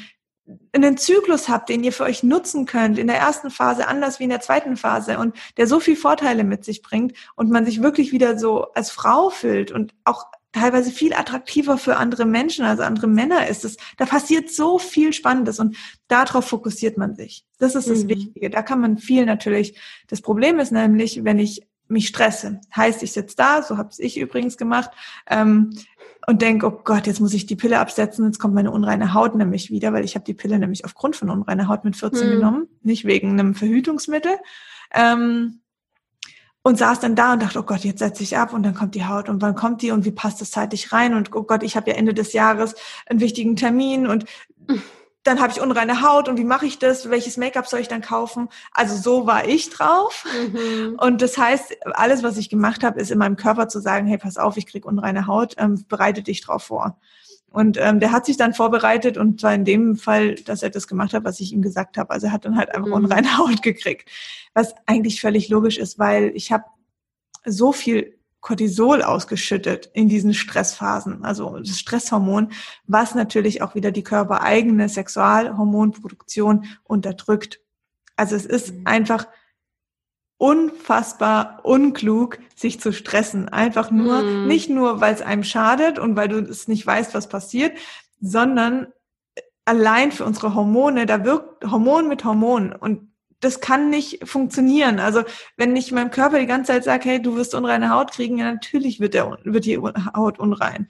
[0.73, 4.25] einen Zyklus habt, den ihr für euch nutzen könnt, in der ersten Phase anders wie
[4.25, 7.81] in der zweiten Phase und der so viel Vorteile mit sich bringt und man sich
[7.81, 12.83] wirklich wieder so als Frau fühlt und auch teilweise viel attraktiver für andere Menschen, also
[12.83, 13.77] andere Männer ist es.
[13.97, 15.75] Da passiert so viel Spannendes und
[16.07, 17.43] darauf fokussiert man sich.
[17.57, 18.09] Das ist das mhm.
[18.09, 18.49] Wichtige.
[18.49, 19.79] Da kann man viel natürlich.
[20.07, 22.61] Das Problem ist nämlich, wenn ich mich stresse.
[22.75, 24.91] Heißt, ich sitze da, so habe ich übrigens gemacht,
[25.29, 25.77] ähm,
[26.27, 29.35] und denke, oh Gott, jetzt muss ich die Pille absetzen, jetzt kommt meine unreine Haut
[29.35, 32.31] nämlich wieder, weil ich habe die Pille nämlich aufgrund von unreiner Haut mit 14 mhm.
[32.31, 34.31] genommen, nicht wegen einem Verhütungsmittel.
[34.93, 35.59] Ähm,
[36.65, 38.95] und saß dann da und dachte, oh Gott, jetzt setze ich ab und dann kommt
[38.95, 41.61] die Haut und wann kommt die und wie passt das zeitlich rein und oh Gott,
[41.61, 44.25] ich habe ja Ende des Jahres einen wichtigen Termin und
[45.23, 47.09] dann habe ich unreine Haut und wie mache ich das?
[47.09, 48.49] Welches Make-up soll ich dann kaufen?
[48.71, 50.25] Also so war ich drauf.
[50.25, 50.97] Mhm.
[50.99, 54.17] Und das heißt, alles, was ich gemacht habe, ist in meinem Körper zu sagen, hey,
[54.17, 56.97] pass auf, ich krieg unreine Haut, ähm, bereite dich drauf vor.
[57.51, 60.87] Und ähm, der hat sich dann vorbereitet und zwar in dem Fall, dass er das
[60.87, 62.09] gemacht hat, was ich ihm gesagt habe.
[62.09, 62.93] Also er hat dann halt einfach mhm.
[62.93, 64.09] unreine Haut gekriegt,
[64.53, 66.65] was eigentlich völlig logisch ist, weil ich habe
[67.45, 72.49] so viel Cortisol ausgeschüttet in diesen Stressphasen, also das Stresshormon,
[72.85, 77.61] was natürlich auch wieder die körpereigene Sexualhormonproduktion unterdrückt.
[78.17, 78.81] Also es ist mhm.
[78.83, 79.27] einfach
[80.37, 83.47] unfassbar unklug, sich zu stressen.
[83.47, 84.47] Einfach nur, mhm.
[84.47, 87.77] nicht nur, weil es einem schadet und weil du es nicht weißt, was passiert,
[88.19, 88.87] sondern
[89.63, 93.12] allein für unsere Hormone, da wirkt Hormon mit Hormon und
[93.43, 94.99] das kann nicht funktionieren.
[94.99, 95.23] Also
[95.57, 98.51] wenn ich meinem Körper die ganze Zeit sage, hey, du wirst unreine Haut kriegen, ja,
[98.51, 100.87] natürlich wird, der, wird die Haut unrein.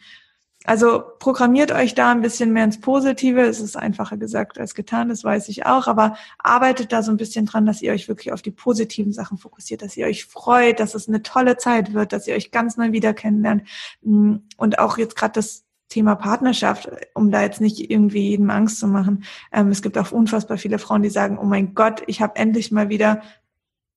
[0.66, 3.42] Also programmiert euch da ein bisschen mehr ins Positive.
[3.42, 5.88] Es ist einfacher gesagt als getan, das weiß ich auch.
[5.88, 9.38] Aber arbeitet da so ein bisschen dran, dass ihr euch wirklich auf die positiven Sachen
[9.38, 12.78] fokussiert, dass ihr euch freut, dass es eine tolle Zeit wird, dass ihr euch ganz
[12.78, 13.64] neu wieder kennenlernt.
[14.02, 18.88] Und auch jetzt gerade das Thema Partnerschaft, um da jetzt nicht irgendwie jedem Angst zu
[18.88, 19.24] machen.
[19.52, 22.72] Ähm, es gibt auch unfassbar viele Frauen, die sagen, oh mein Gott, ich habe endlich
[22.72, 23.22] mal wieder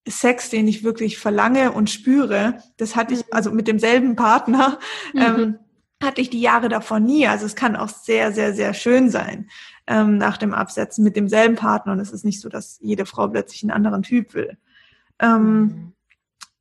[0.07, 2.59] Sex, den ich wirklich verlange und spüre.
[2.77, 4.79] Das hatte ich also mit demselben Partner.
[5.15, 5.21] Mhm.
[5.21, 5.59] Ähm,
[6.03, 7.27] hatte ich die Jahre davor nie.
[7.27, 9.49] Also es kann auch sehr, sehr, sehr schön sein
[9.87, 11.93] ähm, nach dem Absetzen mit demselben Partner.
[11.93, 14.59] Und es ist nicht so, dass jede Frau plötzlich einen anderen Typ will.
[15.19, 15.93] Ähm, mhm.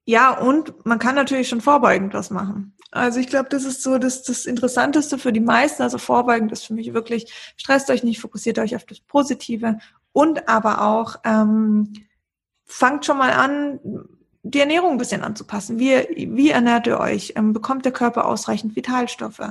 [0.06, 2.76] Ja, und man kann natürlich schon vorbeugend was machen.
[2.92, 5.84] Also ich glaube, das ist so das, das Interessanteste für die meisten.
[5.84, 9.78] Also vorbeugend ist für mich wirklich, stresst euch nicht, fokussiert euch auf das Positive
[10.14, 11.92] und aber auch ähm,
[12.64, 13.80] fangt schon mal an,
[14.44, 15.80] die Ernährung ein bisschen anzupassen.
[15.80, 15.94] Wie,
[16.36, 17.34] wie ernährt ihr euch?
[17.36, 19.42] Ähm, bekommt der Körper ausreichend Vitalstoffe?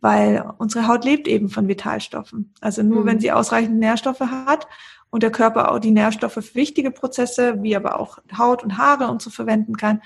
[0.00, 2.52] Weil unsere Haut lebt eben von Vitalstoffen.
[2.60, 3.06] Also nur mhm.
[3.06, 4.68] wenn sie ausreichend Nährstoffe hat
[5.08, 9.08] und der Körper auch die Nährstoffe für wichtige Prozesse, wie aber auch Haut und Haare
[9.08, 10.02] und so verwenden kann,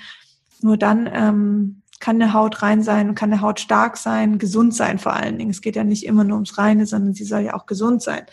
[0.61, 4.99] nur dann ähm, kann eine Haut rein sein, kann eine Haut stark sein, gesund sein
[4.99, 5.51] vor allen Dingen.
[5.51, 8.27] Es geht ja nicht immer nur ums Reine, sondern sie soll ja auch gesund sein.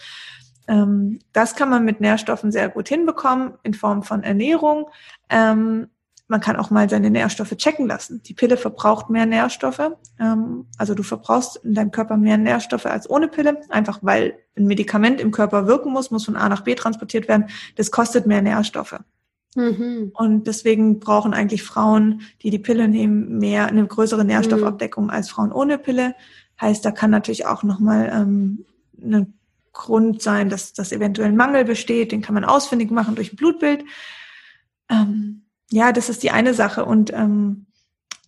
[0.68, 4.90] Ähm, das kann man mit Nährstoffen sehr gut hinbekommen in Form von Ernährung.
[5.30, 5.88] Ähm,
[6.28, 8.24] man kann auch mal seine Nährstoffe checken lassen.
[8.24, 9.92] Die Pille verbraucht mehr Nährstoffe.
[10.20, 14.66] Ähm, also du verbrauchst in deinem Körper mehr Nährstoffe als ohne Pille, einfach weil ein
[14.66, 17.48] Medikament im Körper wirken muss, muss von A nach B transportiert werden.
[17.76, 19.00] Das kostet mehr Nährstoffe.
[19.56, 20.12] Mhm.
[20.14, 25.10] Und deswegen brauchen eigentlich Frauen, die die Pille nehmen, mehr eine größere Nährstoffabdeckung mhm.
[25.10, 26.14] als Frauen ohne Pille.
[26.62, 28.66] Heißt, da kann natürlich auch nochmal ähm,
[29.02, 29.34] ein
[29.74, 32.12] Grund sein, dass, dass eventuell ein Mangel besteht.
[32.12, 33.84] Den kann man ausfindig machen durch ein Blutbild.
[34.90, 36.86] Ähm, ja, das ist die eine Sache.
[36.86, 37.66] Und ähm,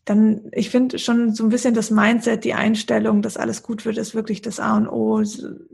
[0.09, 3.97] dann, ich finde schon so ein bisschen das Mindset, die Einstellung, dass alles gut wird,
[3.97, 5.21] ist wirklich das A und O.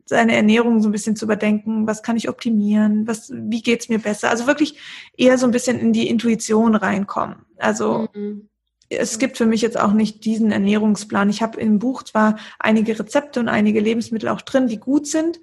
[0.06, 4.00] Seine Ernährung so ein bisschen zu überdenken, was kann ich optimieren, was, wie geht's mir
[4.00, 4.32] besser?
[4.32, 4.80] Also wirklich
[5.16, 7.46] eher so ein bisschen in die Intuition reinkommen.
[7.58, 8.50] Also mhm.
[8.90, 11.30] es gibt für mich jetzt auch nicht diesen Ernährungsplan.
[11.30, 15.40] Ich habe im Buch zwar einige Rezepte und einige Lebensmittel auch drin, die gut sind.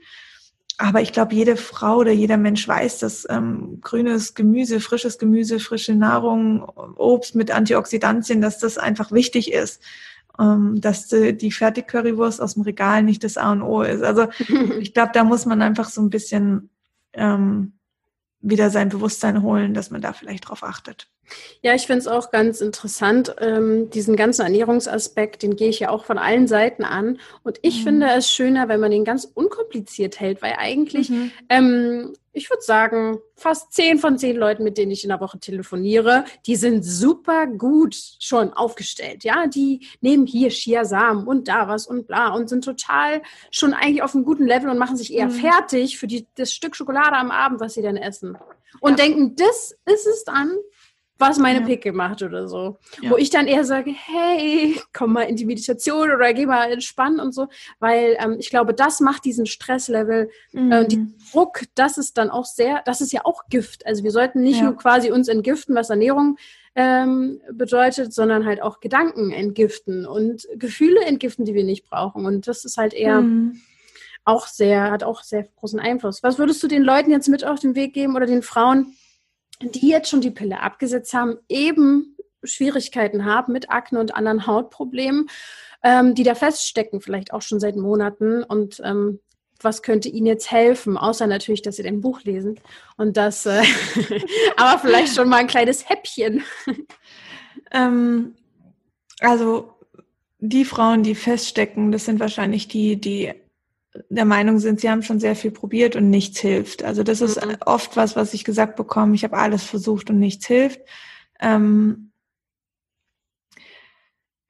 [0.81, 5.61] Aber ich glaube, jede Frau oder jeder Mensch weiß, dass ähm, grünes Gemüse, frisches Gemüse,
[5.61, 6.63] frische Nahrung,
[6.97, 9.83] Obst mit Antioxidantien, dass das einfach wichtig ist.
[10.39, 14.03] Ähm, dass die, die Fertig-Currywurst aus dem Regal nicht das A und O ist.
[14.03, 14.29] Also
[14.81, 16.71] ich glaube, da muss man einfach so ein bisschen
[17.13, 17.75] ähm,
[18.41, 21.11] wieder sein Bewusstsein holen, dass man da vielleicht drauf achtet.
[21.63, 25.91] Ja, ich finde es auch ganz interessant, ähm, diesen ganzen Ernährungsaspekt, den gehe ich ja
[25.91, 27.19] auch von allen Seiten an.
[27.43, 27.85] Und ich mhm.
[27.85, 31.31] finde es schöner, wenn man den ganz unkompliziert hält, weil eigentlich, mhm.
[31.49, 35.41] ähm, ich würde sagen, fast zehn von zehn Leuten, mit denen ich in der Woche
[35.41, 39.25] telefoniere, die sind super gut schon aufgestellt.
[39.25, 44.03] Ja, die nehmen hier Chiasamen und da was und bla und sind total schon eigentlich
[44.03, 45.33] auf einem guten Level und machen sich eher mhm.
[45.33, 48.39] fertig für die, das Stück Schokolade am Abend, was sie dann essen.
[48.81, 49.05] Und ja.
[49.05, 50.57] denken, das ist es dann,
[51.21, 51.67] was meine ja.
[51.67, 52.79] Pickel macht oder so.
[53.03, 53.11] Ja.
[53.11, 57.21] Wo ich dann eher sage, hey, komm mal in die Meditation oder geh mal entspannen
[57.21, 57.49] und so,
[57.79, 60.73] weil ähm, ich glaube, das macht diesen Stresslevel, mhm.
[60.73, 63.87] äh, die Druck, das ist dann auch sehr, das ist ja auch Gift.
[63.87, 64.65] Also wir sollten nicht ja.
[64.65, 66.37] nur quasi uns entgiften, was Ernährung
[66.75, 72.27] ähm, bedeutet, sondern halt auch Gedanken entgiften und Gefühle entgiften, die wir nicht brauchen.
[72.27, 73.61] Und das ist halt eher mhm.
[74.25, 76.23] auch sehr, hat auch sehr großen Einfluss.
[76.23, 78.95] Was würdest du den Leuten jetzt mit auf den Weg geben oder den Frauen,
[79.63, 85.29] die jetzt schon die Pille abgesetzt haben, eben Schwierigkeiten haben mit Akne und anderen Hautproblemen,
[85.83, 89.21] ähm, die da feststecken, vielleicht auch schon seit Monaten und ähm,
[89.63, 92.59] was könnte Ihnen jetzt helfen, außer natürlich, dass Sie dein Buch lesen
[92.97, 93.63] und das, äh,
[94.57, 96.43] aber vielleicht schon mal ein kleines Häppchen.
[97.73, 98.35] Ähm,
[99.21, 99.73] also
[100.39, 103.33] die Frauen, die feststecken, das sind wahrscheinlich die, die
[104.09, 106.85] der Meinung sind, sie haben schon sehr viel probiert und nichts hilft.
[106.85, 107.57] Also das ist mhm.
[107.65, 110.81] oft was, was ich gesagt bekomme, ich habe alles versucht und nichts hilft.
[111.41, 112.13] Ähm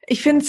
[0.06, 0.44] ich finde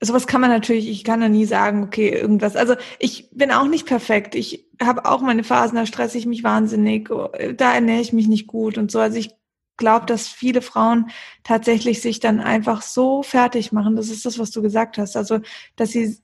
[0.00, 2.56] sowas kann man natürlich, ich kann ja nie sagen, okay, irgendwas.
[2.56, 4.34] Also ich bin auch nicht perfekt.
[4.34, 7.10] Ich habe auch meine Phasen, da stresse ich mich wahnsinnig,
[7.56, 8.98] da ernähre ich mich nicht gut und so.
[8.98, 9.30] Also ich
[9.76, 11.10] glaube, dass viele Frauen
[11.42, 13.96] tatsächlich sich dann einfach so fertig machen.
[13.96, 15.16] Das ist das, was du gesagt hast.
[15.16, 15.40] Also,
[15.76, 16.18] dass sie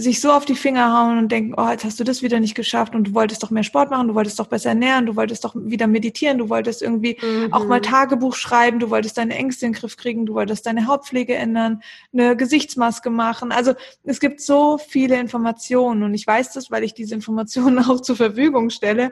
[0.00, 2.54] sich so auf die Finger hauen und denken, oh, jetzt hast du das wieder nicht
[2.54, 5.44] geschafft und du wolltest doch mehr Sport machen, du wolltest doch besser ernähren, du wolltest
[5.44, 7.52] doch wieder meditieren, du wolltest irgendwie mhm.
[7.52, 10.86] auch mal Tagebuch schreiben, du wolltest deine Ängste in den Griff kriegen, du wolltest deine
[10.86, 11.82] Hautpflege ändern,
[12.12, 13.50] eine Gesichtsmaske machen.
[13.50, 13.74] Also
[14.04, 18.14] es gibt so viele Informationen und ich weiß das, weil ich diese Informationen auch zur
[18.14, 19.10] Verfügung stelle.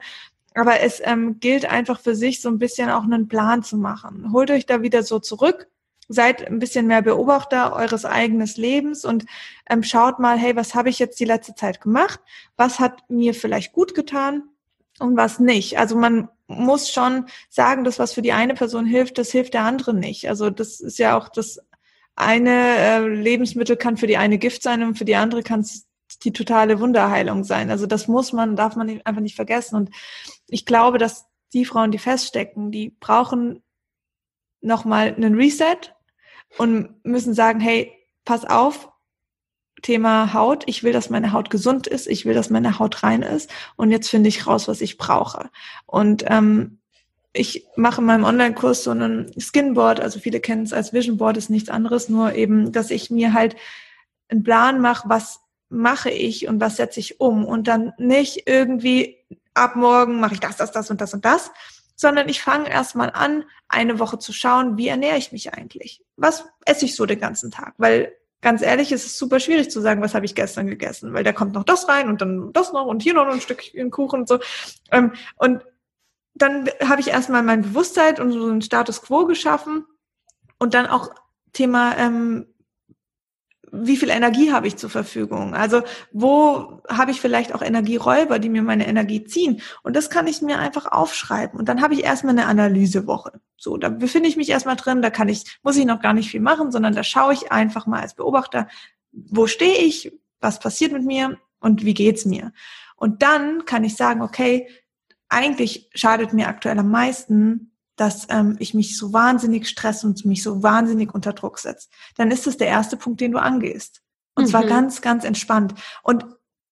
[0.55, 4.31] Aber es ähm, gilt einfach für sich so ein bisschen auch einen Plan zu machen.
[4.33, 5.67] Holt euch da wieder so zurück
[6.09, 9.27] seid ein bisschen mehr Beobachter eures eigenen Lebens und
[9.69, 12.21] ähm, schaut mal, hey, was habe ich jetzt die letzte Zeit gemacht?
[12.57, 14.45] Was hat mir vielleicht gut getan
[14.99, 15.79] und was nicht?
[15.79, 19.63] Also man muss schon sagen, dass was für die eine Person hilft, das hilft der
[19.63, 20.29] andere nicht.
[20.29, 21.61] Also das ist ja auch das
[22.15, 25.87] eine äh, Lebensmittel kann für die eine Gift sein und für die andere kann es
[26.23, 27.71] die totale Wunderheilung sein.
[27.71, 29.77] Also das muss man, darf man einfach nicht vergessen.
[29.77, 29.91] Und
[30.49, 33.63] ich glaube, dass die Frauen, die feststecken, die brauchen
[34.61, 35.95] nochmal einen Reset
[36.59, 37.93] und müssen sagen, hey,
[38.25, 38.91] pass auf,
[39.83, 43.23] Thema Haut, ich will, dass meine Haut gesund ist, ich will, dass meine Haut rein
[43.23, 45.51] ist und jetzt finde ich raus, was ich brauche.
[45.85, 46.79] Und ähm,
[47.33, 51.37] ich mache in meinem Online-Kurs so einen Skinboard, also viele kennen es als Vision Board,
[51.37, 53.57] ist nichts anderes, nur eben, dass ich mir halt
[54.29, 59.19] einen Plan mache, was mache ich und was setze ich um und dann nicht irgendwie
[59.55, 61.51] ab morgen mache ich das, das, das und das und das,
[61.97, 66.03] sondern ich fange erstmal an, eine Woche zu schauen, wie ernähre ich mich eigentlich?
[66.17, 67.75] Was esse ich so den ganzen Tag?
[67.79, 71.25] Weil ganz ehrlich, es ist super schwierig zu sagen, was habe ich gestern gegessen, weil
[71.25, 74.21] da kommt noch das rein und dann das noch und hier noch ein Stückchen Kuchen
[74.21, 74.39] und so.
[74.93, 75.65] Ähm, und
[76.35, 79.87] dann habe ich erstmal mein Bewusstsein und so einen Status quo geschaffen
[80.59, 81.11] und dann auch
[81.53, 82.47] Thema ähm,
[83.73, 85.55] wie viel Energie habe ich zur Verfügung?
[85.55, 89.61] Also wo habe ich vielleicht auch Energieräuber, die mir meine Energie ziehen?
[89.83, 91.59] Und das kann ich mir einfach aufschreiben.
[91.59, 93.41] Und dann habe ich erstmal eine Analysewoche.
[93.57, 96.31] So, da befinde ich mich erstmal drin, da kann ich, muss ich noch gar nicht
[96.31, 98.69] viel machen, sondern da schaue ich einfach mal als Beobachter,
[99.13, 102.53] wo stehe ich, was passiert mit mir und wie geht's mir?
[102.97, 104.69] Und dann kann ich sagen, okay,
[105.29, 110.43] eigentlich schadet mir aktuell am meisten dass ähm, ich mich so wahnsinnig stresse und mich
[110.43, 114.03] so wahnsinnig unter Druck setze, dann ist es der erste Punkt, den du angehst.
[114.35, 114.49] Und mhm.
[114.49, 115.75] zwar ganz, ganz entspannt.
[116.03, 116.27] Und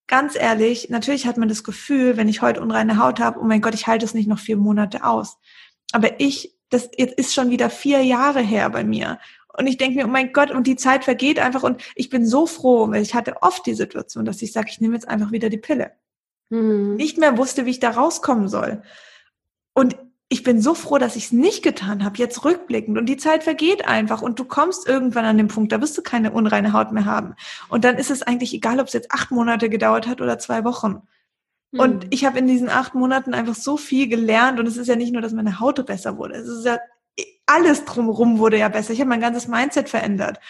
[0.06, 3.62] ganz ehrlich, natürlich hat man das Gefühl, wenn ich heute unreine Haut habe, oh mein
[3.62, 5.38] Gott, ich halte es nicht noch vier Monate aus.
[5.92, 9.18] Aber ich, das jetzt ist schon wieder vier Jahre her bei mir.
[9.56, 11.62] Und ich denke mir, oh mein Gott, und die Zeit vergeht einfach.
[11.62, 14.80] Und ich bin so froh, weil ich hatte oft die Situation, dass ich sage, ich
[14.80, 15.92] nehme jetzt einfach wieder die Pille.
[16.50, 16.96] Mhm.
[16.96, 18.82] Nicht mehr wusste, wie ich da rauskommen soll.
[19.72, 19.96] Und
[20.28, 22.98] ich bin so froh, dass ich es nicht getan habe, jetzt rückblickend.
[22.98, 26.02] Und die Zeit vergeht einfach und du kommst irgendwann an den Punkt, da wirst du
[26.02, 27.34] keine unreine Haut mehr haben.
[27.68, 30.64] Und dann ist es eigentlich egal, ob es jetzt acht Monate gedauert hat oder zwei
[30.64, 31.02] Wochen.
[31.72, 31.80] Mhm.
[31.80, 34.58] Und ich habe in diesen acht Monaten einfach so viel gelernt.
[34.58, 36.34] Und es ist ja nicht nur, dass meine Haut besser wurde.
[36.34, 36.78] Es ist ja
[37.46, 38.92] alles drumherum wurde ja besser.
[38.92, 40.40] Ich habe mein ganzes Mindset verändert.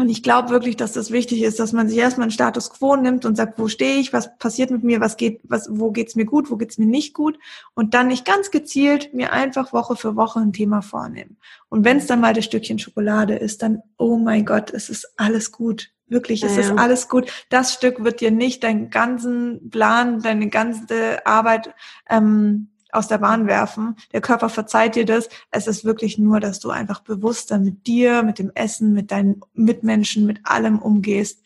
[0.00, 2.96] Und ich glaube wirklich, dass das wichtig ist, dass man sich erstmal einen Status quo
[2.96, 6.16] nimmt und sagt, wo stehe ich, was passiert mit mir, was geht, was, wo geht's
[6.16, 7.38] mir gut, wo geht's mir nicht gut
[7.74, 11.36] und dann nicht ganz gezielt mir einfach Woche für Woche ein Thema vornehmen.
[11.68, 15.12] Und wenn es dann mal das Stückchen Schokolade ist, dann, oh mein Gott, es ist
[15.18, 15.90] alles gut.
[16.06, 17.30] Wirklich, es ja, ist alles gut.
[17.50, 21.74] Das Stück wird dir nicht deinen ganzen Plan, deine ganze Arbeit
[22.08, 23.96] ähm, aus der Bahn werfen.
[24.12, 25.28] Der Körper verzeiht dir das.
[25.50, 29.40] Es ist wirklich nur, dass du einfach bewusster mit dir, mit dem Essen, mit deinen
[29.52, 31.42] Mitmenschen, mit allem umgehst.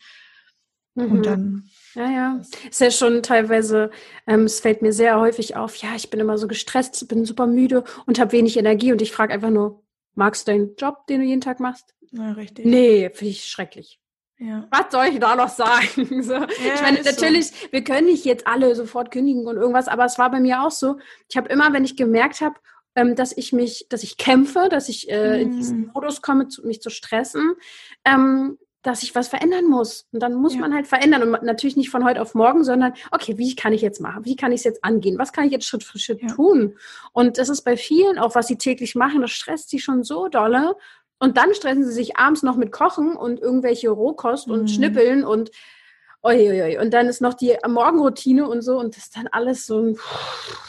[0.95, 1.11] Mhm.
[1.11, 2.41] Und dann Ja, ja.
[2.69, 3.91] Ist ja schon teilweise,
[4.27, 7.47] ähm, es fällt mir sehr häufig auf, ja, ich bin immer so gestresst, bin super
[7.47, 9.83] müde und habe wenig Energie und ich frage einfach nur,
[10.13, 11.93] magst du deinen Job, den du jeden Tag machst?
[12.11, 12.65] Ja, richtig.
[12.65, 13.99] Nee, finde ich schrecklich.
[14.37, 14.67] Ja.
[14.69, 16.21] Was soll ich da noch sagen?
[16.23, 16.33] So.
[16.33, 17.11] Ja, ich meine, ist so.
[17.25, 20.61] natürlich, wir können nicht jetzt alle sofort kündigen und irgendwas, aber es war bei mir
[20.63, 20.97] auch so.
[21.29, 22.55] Ich habe immer, wenn ich gemerkt habe,
[22.95, 25.91] ähm, dass ich mich, dass ich kämpfe, dass ich äh, in diesen Mhm.
[25.93, 27.55] Modus komme, zu, mich zu stressen,
[28.05, 30.07] ähm, dass ich was verändern muss.
[30.11, 30.59] Und dann muss Ja.
[30.61, 31.23] man halt verändern.
[31.23, 34.25] Und natürlich nicht von heute auf morgen, sondern, okay, wie kann ich jetzt machen?
[34.25, 35.17] Wie kann ich es jetzt angehen?
[35.17, 36.27] Was kann ich jetzt Schritt für Schritt Ja.
[36.27, 36.77] tun?
[37.11, 40.27] Und das ist bei vielen auch, was sie täglich machen, das stresst sie schon so
[40.27, 40.75] dolle.
[41.19, 44.67] Und dann stressen sie sich abends noch mit Kochen und irgendwelche Rohkost und Mhm.
[44.67, 45.49] Schnippeln und
[46.23, 46.79] Uiuiui.
[46.79, 49.97] Und dann ist noch die Morgenroutine und so und das ist dann alles so, ein-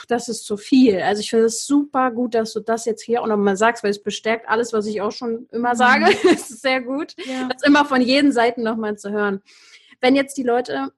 [0.09, 1.01] das ist zu viel.
[1.01, 3.91] Also ich finde es super gut, dass du das jetzt hier auch nochmal sagst, weil
[3.91, 6.05] es bestärkt alles, was ich auch schon immer sage.
[6.41, 7.49] Es ist sehr gut, Ja.
[7.49, 9.43] das immer von jeden Seiten nochmal zu hören.
[10.03, 10.93] Wenn jetzt die Leute,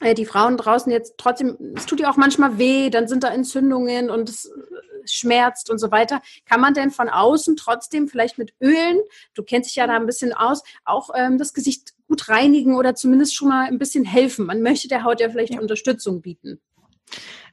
[0.00, 4.10] die Frauen draußen jetzt trotzdem, es tut ja auch manchmal weh, dann sind da Entzündungen
[4.10, 6.22] und es äh, schmerzt und so weiter.
[6.46, 8.98] Kann man denn von außen trotzdem vielleicht mit Ölen,
[9.34, 12.94] du kennst dich ja da ein bisschen aus, auch ähm, das Gesicht gut reinigen oder
[12.94, 14.46] zumindest schon mal ein bisschen helfen?
[14.46, 15.60] Man möchte der Haut ja vielleicht Ja.
[15.60, 16.60] Unterstützung bieten.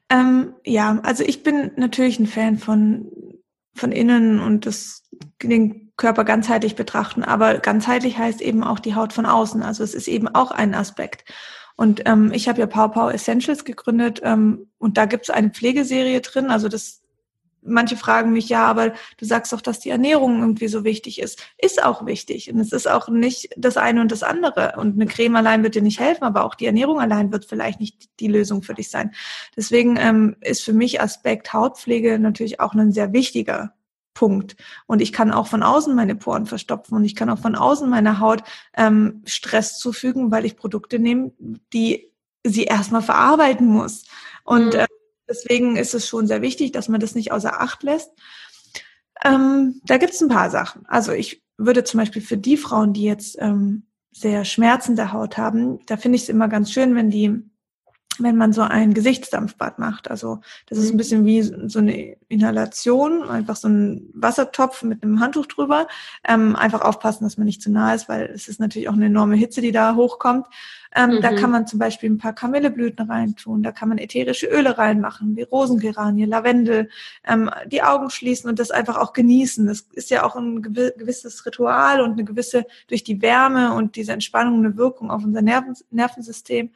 [0.09, 3.11] Ähm, ja, also ich bin natürlich ein Fan von,
[3.73, 5.03] von innen und das,
[5.43, 9.63] den Körper ganzheitlich betrachten, aber ganzheitlich heißt eben auch die Haut von außen.
[9.63, 11.25] Also es ist eben auch ein Aspekt.
[11.77, 15.51] Und ähm, ich habe ja Pow Pow Essentials gegründet ähm, und da gibt es eine
[15.51, 16.49] Pflegeserie drin.
[16.49, 17.03] Also das,
[17.61, 21.39] manche fragen mich, ja, aber du sagst doch, dass die Ernährung irgendwie so wichtig ist.
[21.59, 22.51] Ist auch wichtig.
[22.51, 24.73] Und es ist auch nicht das eine und das andere.
[24.77, 27.79] Und eine Creme allein wird dir nicht helfen, aber auch die Ernährung allein wird vielleicht
[27.79, 29.13] nicht die Lösung für dich sein.
[29.55, 33.76] Deswegen ähm, ist für mich Aspekt Hautpflege natürlich auch ein sehr wichtiger
[34.17, 34.55] Punkt.
[34.87, 37.87] Und ich kann auch von außen meine Poren verstopfen und ich kann auch von außen
[37.87, 38.41] meiner Haut
[38.75, 41.33] ähm, Stress zufügen, weil ich Produkte nehme,
[41.71, 42.11] die
[42.43, 44.05] sie erstmal verarbeiten muss.
[44.43, 44.79] Und Mhm.
[44.79, 44.87] äh,
[45.29, 48.09] deswegen ist es schon sehr wichtig, dass man das nicht außer Acht lässt.
[49.23, 50.83] Ähm, da gibt es ein paar Sachen.
[50.87, 55.85] Also ich würde zum Beispiel für die Frauen, die jetzt ähm, sehr schmerzende Haut haben,
[55.85, 57.43] da finde ich es immer ganz schön, wenn die
[58.21, 60.09] wenn man so ein Gesichtsdampfbad macht.
[60.09, 60.97] Also das ist ein Mhm.
[60.97, 65.87] bisschen wie so eine Inhalation, einfach so ein Wassertopf mit einem Handtuch drüber.
[66.27, 69.05] Ähm, einfach aufpassen, dass man nicht zu nah ist, weil es ist natürlich auch eine
[69.07, 70.45] enorme Hitze, die da hochkommt.
[70.95, 71.35] Ähm, Da Mhm.
[71.35, 75.43] kann man zum Beispiel ein paar Kamilleblüten reintun, da kann man ätherische Öle reinmachen, wie
[75.43, 76.89] Rosengeranie, Lavendel,
[77.25, 79.67] ähm, die Augen schließen und das einfach auch genießen.
[79.67, 83.95] Das ist ja auch ein gewi- gewisses Ritual und eine gewisse, durch die Wärme und
[83.97, 86.71] diese Entspannung eine Wirkung auf unser Nerven, Nervensystem.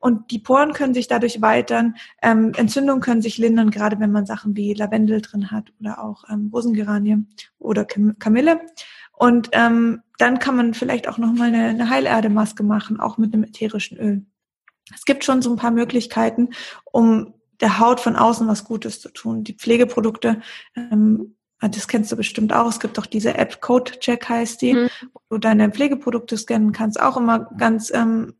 [0.00, 1.96] Und die Poren können sich dadurch weitern.
[2.22, 6.24] Ähm, Entzündungen können sich lindern, gerade wenn man Sachen wie Lavendel drin hat oder auch
[6.30, 7.24] ähm, Rosengeranie
[7.58, 8.60] oder Kam Kamille.
[9.12, 13.44] Und ähm, dann kann man vielleicht auch nochmal eine, eine Heilerdemaske machen, auch mit einem
[13.44, 14.24] ätherischen Öl.
[14.94, 16.50] Es gibt schon so ein paar Möglichkeiten,
[16.84, 19.42] um der Haut von außen was Gutes zu tun.
[19.42, 20.40] Die Pflegeprodukte,
[20.76, 22.68] ähm, das kennst du bestimmt auch.
[22.68, 24.88] Es gibt auch diese App Code Check heißt die, Mhm.
[25.12, 27.00] wo du deine Pflegeprodukte scannen kannst.
[27.00, 28.34] Auch immer ganz ähm,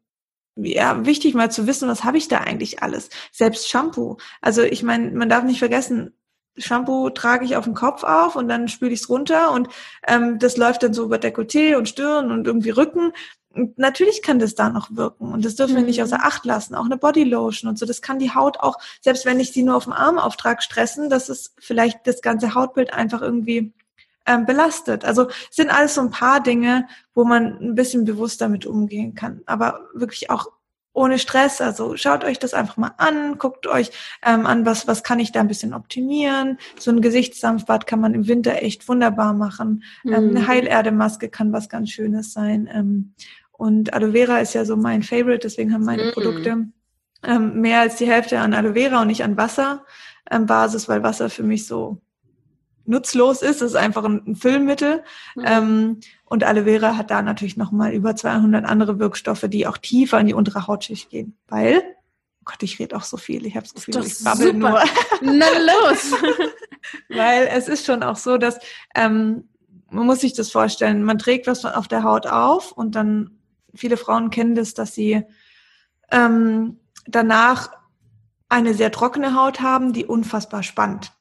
[0.63, 3.11] ja, wichtig mal zu wissen, was habe ich da eigentlich alles.
[3.33, 4.17] Selbst Shampoo.
[4.41, 6.13] Also ich meine, man darf nicht vergessen,
[6.57, 9.69] Shampoo trage ich auf den Kopf auf und dann spüle ich es runter und
[10.07, 13.13] ähm, das läuft dann so über Dekolleté und Stirn und irgendwie Rücken.
[13.55, 16.05] Und natürlich kann das da noch wirken und das dürfen wir nicht Mhm.
[16.05, 16.75] außer Acht lassen.
[16.75, 19.77] Auch eine Bodylotion und so, das kann die Haut auch, selbst wenn ich sie nur
[19.77, 23.73] auf dem Armauftrag stressen, dass es vielleicht das ganze Hautbild einfach irgendwie
[24.29, 25.05] ähm, belastet.
[25.05, 29.14] Also es sind alles so ein paar Dinge, wo man ein bisschen bewusster mit umgehen
[29.14, 30.47] kann, aber wirklich auch
[30.93, 31.61] ohne Stress.
[31.61, 33.91] Also schaut euch das einfach mal an, guckt euch
[34.24, 36.59] ähm, an, was, was kann ich da ein bisschen optimieren.
[36.79, 39.85] So ein Gesichtsdampfbad kann man im Winter echt wunderbar machen.
[40.05, 40.37] Ähm, Mhm.
[40.37, 42.68] eine Heilerdemaske kann was ganz Schönes sein.
[42.72, 43.14] Ähm,
[43.53, 46.11] und Aloe Vera ist ja so mein Favorite, deswegen haben meine Mhm.
[46.12, 46.66] Produkte
[47.24, 49.85] ähm, mehr als die Hälfte an Aloe Vera und nicht an Wasser
[50.31, 52.01] ähm, Basis, weil Wasser für mich so
[52.89, 53.62] nutzlos ist.
[53.62, 55.05] Es ist einfach ein, Füllmittel.
[55.36, 55.45] Mhm.
[55.47, 60.18] Ähm, und Aloe Vera hat da natürlich nochmal über 200 andere Wirkstoffe, die auch tiefer
[60.18, 61.36] in die untere Hautschicht gehen.
[61.49, 61.82] Weil,
[62.41, 63.47] oh Gott, ich rede auch so viel.
[63.47, 64.59] Ich habe das Gefühl, ich babbel super.
[64.59, 64.82] nur.
[65.22, 66.12] Na los!
[67.09, 68.59] Weil es ist schon auch so, dass
[68.95, 69.49] ähm,
[69.91, 73.39] man muss sich das vorstellen, man trägt was auf der Haut auf und dann,
[73.74, 75.22] viele Frauen kennen das, dass sie
[76.11, 77.70] ähm, danach
[78.49, 81.12] eine sehr trockene Haut haben, die unfassbar spannt.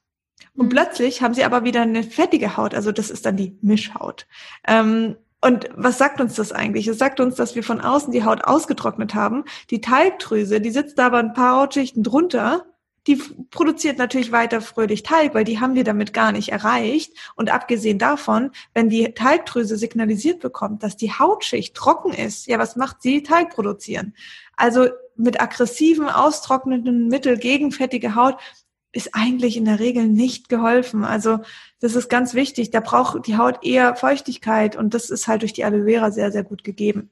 [0.58, 0.70] Und Mhm.
[0.70, 4.26] plötzlich haben sie aber wieder eine fettige Haut, also das ist dann die Mischhaut.
[4.66, 6.88] Ähm, und was sagt uns das eigentlich?
[6.88, 9.44] Es sagt uns, dass wir von außen die Haut ausgetrocknet haben.
[9.70, 12.64] Die Talgdrüse, die sitzt da aber ein paar Hautschichten drunter,
[13.06, 17.12] die produziert natürlich weiter fröhlich Talg, weil die haben wir damit gar nicht erreicht.
[17.36, 22.74] Und abgesehen davon, wenn die Talgdrüse signalisiert bekommt, dass die Hautschicht trocken ist, ja, was
[22.74, 23.22] macht sie?
[23.22, 24.14] Talg produzieren.
[24.56, 28.36] Also mit aggressiven, austrocknenden Mittel gegen fettige Haut
[28.92, 31.04] ist eigentlich in der Regel nicht geholfen.
[31.04, 31.40] Also
[31.80, 32.70] das ist ganz wichtig.
[32.70, 36.32] Da braucht die Haut eher Feuchtigkeit und das ist halt durch die Aloe Vera sehr,
[36.32, 37.10] sehr gut gegeben.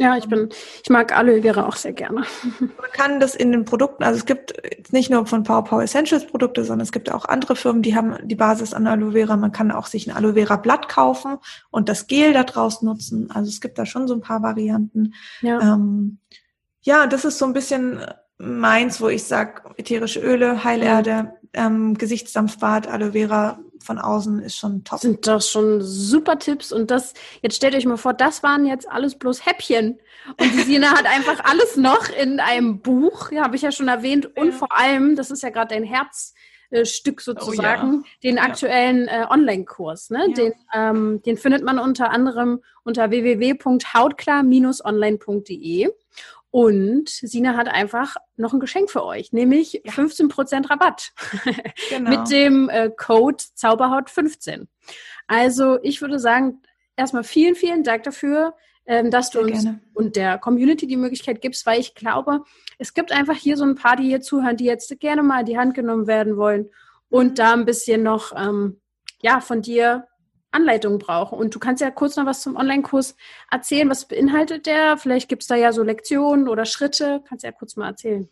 [0.00, 0.48] Ja, ich bin,
[0.82, 2.24] ich mag Aloe Vera auch sehr gerne.
[2.58, 4.54] Man kann das in den Produkten, also es gibt
[4.92, 8.16] nicht nur von Power Power Essentials Produkte, sondern es gibt auch andere Firmen, die haben
[8.26, 9.36] die Basis an Aloe Vera.
[9.36, 11.36] Man kann auch sich ein Aloe Vera Blatt kaufen
[11.70, 13.30] und das Gel da draus nutzen.
[13.30, 15.12] Also es gibt da schon so ein paar Varianten.
[15.42, 16.18] Ja, ähm,
[16.80, 18.00] ja das ist so ein bisschen
[18.40, 24.84] meins, wo ich sage, ätherische Öle, Heilerde, ähm, Gesichtsdampfbad, Aloe Vera von außen ist schon
[24.84, 25.00] top.
[25.00, 28.86] Sind das schon super Tipps und das, jetzt stellt euch mal vor, das waren jetzt
[28.90, 29.98] alles bloß Häppchen.
[30.38, 33.88] Und die Sina hat einfach alles noch in einem Buch, ja, habe ich ja schon
[33.88, 34.36] erwähnt.
[34.36, 38.10] Und vor allem, das ist ja gerade dein Herzstück sozusagen, oh, ja.
[38.22, 40.10] den aktuellen äh, Online-Kurs.
[40.10, 40.26] Ne?
[40.28, 40.34] Ja.
[40.34, 45.88] Den, ähm, den findet man unter anderem unter www.hautklar-online.de.
[46.50, 49.92] Und Sina hat einfach noch ein Geschenk für euch, nämlich ja.
[49.92, 51.12] 15% Rabatt
[51.90, 52.10] genau.
[52.10, 54.66] mit dem äh, Code Zauberhaut15.
[55.28, 56.60] Also ich würde sagen,
[56.96, 59.80] erstmal vielen, vielen Dank dafür, ähm, dass Sehr du uns gerne.
[59.94, 62.42] und der Community die Möglichkeit gibst, weil ich glaube,
[62.78, 65.46] es gibt einfach hier so ein paar, die hier zuhören, die jetzt gerne mal in
[65.46, 66.68] die Hand genommen werden wollen
[67.10, 67.34] und mhm.
[67.36, 68.80] da ein bisschen noch ähm,
[69.22, 70.08] ja, von dir
[70.52, 71.34] Anleitung brauche.
[71.34, 73.16] Und du kannst ja kurz noch was zum Online-Kurs
[73.50, 73.88] erzählen.
[73.88, 74.96] Was beinhaltet der?
[74.96, 77.22] Vielleicht gibt es da ja so Lektionen oder Schritte.
[77.28, 78.28] Kannst ja kurz mal erzählen.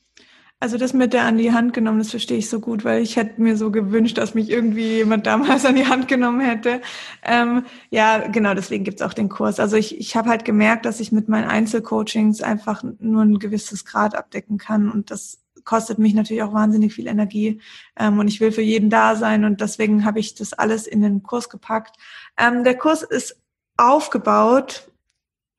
[0.61, 3.15] Also das mit der an die Hand genommen, das verstehe ich so gut, weil ich
[3.15, 6.81] hätte mir so gewünscht, dass mich irgendwie jemand damals an die Hand genommen hätte.
[7.23, 9.61] Ähm, ja, genau, deswegen gibt's auch den Kurs.
[9.61, 13.85] Also ich, ich habe halt gemerkt, dass ich mit meinen Einzelcoachings einfach nur ein gewisses
[13.85, 15.39] Grad abdecken kann und das
[15.69, 17.61] kostet mich natürlich auch wahnsinnig viel Energie
[17.97, 21.03] ähm, und ich will für jeden da sein und deswegen habe ich das alles in
[21.03, 21.99] den Kurs gepackt.
[22.39, 23.37] Ähm, der Kurs ist
[23.77, 24.91] aufgebaut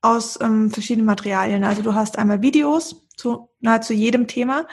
[0.02, 1.62] aus ähm, verschiedenen Materialien.
[1.62, 4.66] Also du hast einmal Videos zu nahezu jedem Thema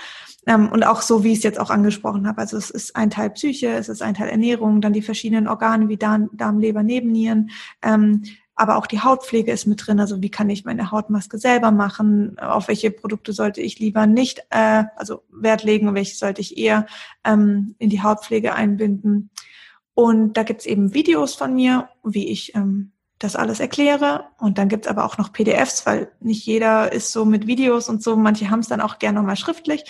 [0.47, 2.41] ähm, und auch so, wie ich es jetzt auch angesprochen habe.
[2.41, 5.87] Also es ist ein Teil Psyche, es ist ein Teil Ernährung, dann die verschiedenen Organe
[5.87, 7.51] wie Darm, Darm Leber, Nebennieren,
[7.83, 8.23] ähm,
[8.57, 9.99] aber auch die Hautpflege ist mit drin.
[9.99, 12.37] Also wie kann ich meine Hautmaske selber machen?
[12.39, 16.87] Auf welche Produkte sollte ich lieber nicht, äh, also Wert legen welche sollte ich eher
[17.23, 19.29] ähm, in die Hautpflege einbinden?
[19.93, 24.25] Und da gibt's eben Videos von mir, wie ich ähm, das alles erkläre.
[24.37, 28.03] Und dann gibt's aber auch noch PDFs, weil nicht jeder ist so mit Videos und
[28.03, 28.15] so.
[28.15, 29.83] Manche haben es dann auch gerne nochmal schriftlich.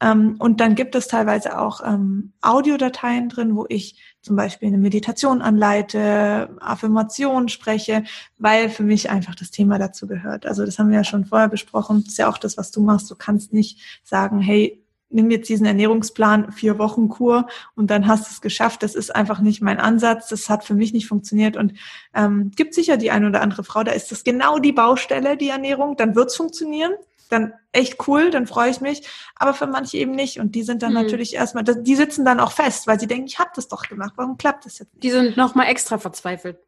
[0.00, 4.78] Ähm, und dann gibt es teilweise auch ähm, Audiodateien drin, wo ich zum Beispiel eine
[4.78, 8.04] Meditation anleite, Affirmationen spreche,
[8.38, 10.46] weil für mich einfach das Thema dazu gehört.
[10.46, 12.02] Also das haben wir ja schon vorher besprochen.
[12.02, 13.10] Das ist ja auch das, was du machst.
[13.10, 14.83] Du kannst nicht sagen, hey,
[15.14, 18.82] nimm jetzt diesen Ernährungsplan, vier Wochen Kur und dann hast du es geschafft.
[18.82, 20.28] Das ist einfach nicht mein Ansatz.
[20.28, 21.74] Das hat für mich nicht funktioniert und
[22.14, 25.48] ähm, gibt sicher die eine oder andere Frau, da ist das genau die Baustelle, die
[25.48, 25.96] Ernährung.
[25.96, 26.92] Dann wird's funktionieren.
[27.30, 29.08] Dann echt cool, dann freue ich mich.
[29.36, 30.40] Aber für manche eben nicht.
[30.40, 31.02] Und die sind dann mhm.
[31.02, 34.12] natürlich erstmal, die sitzen dann auch fest, weil sie denken, ich habe das doch gemacht.
[34.16, 35.04] Warum klappt das jetzt nicht?
[35.04, 36.58] Die sind nochmal extra verzweifelt.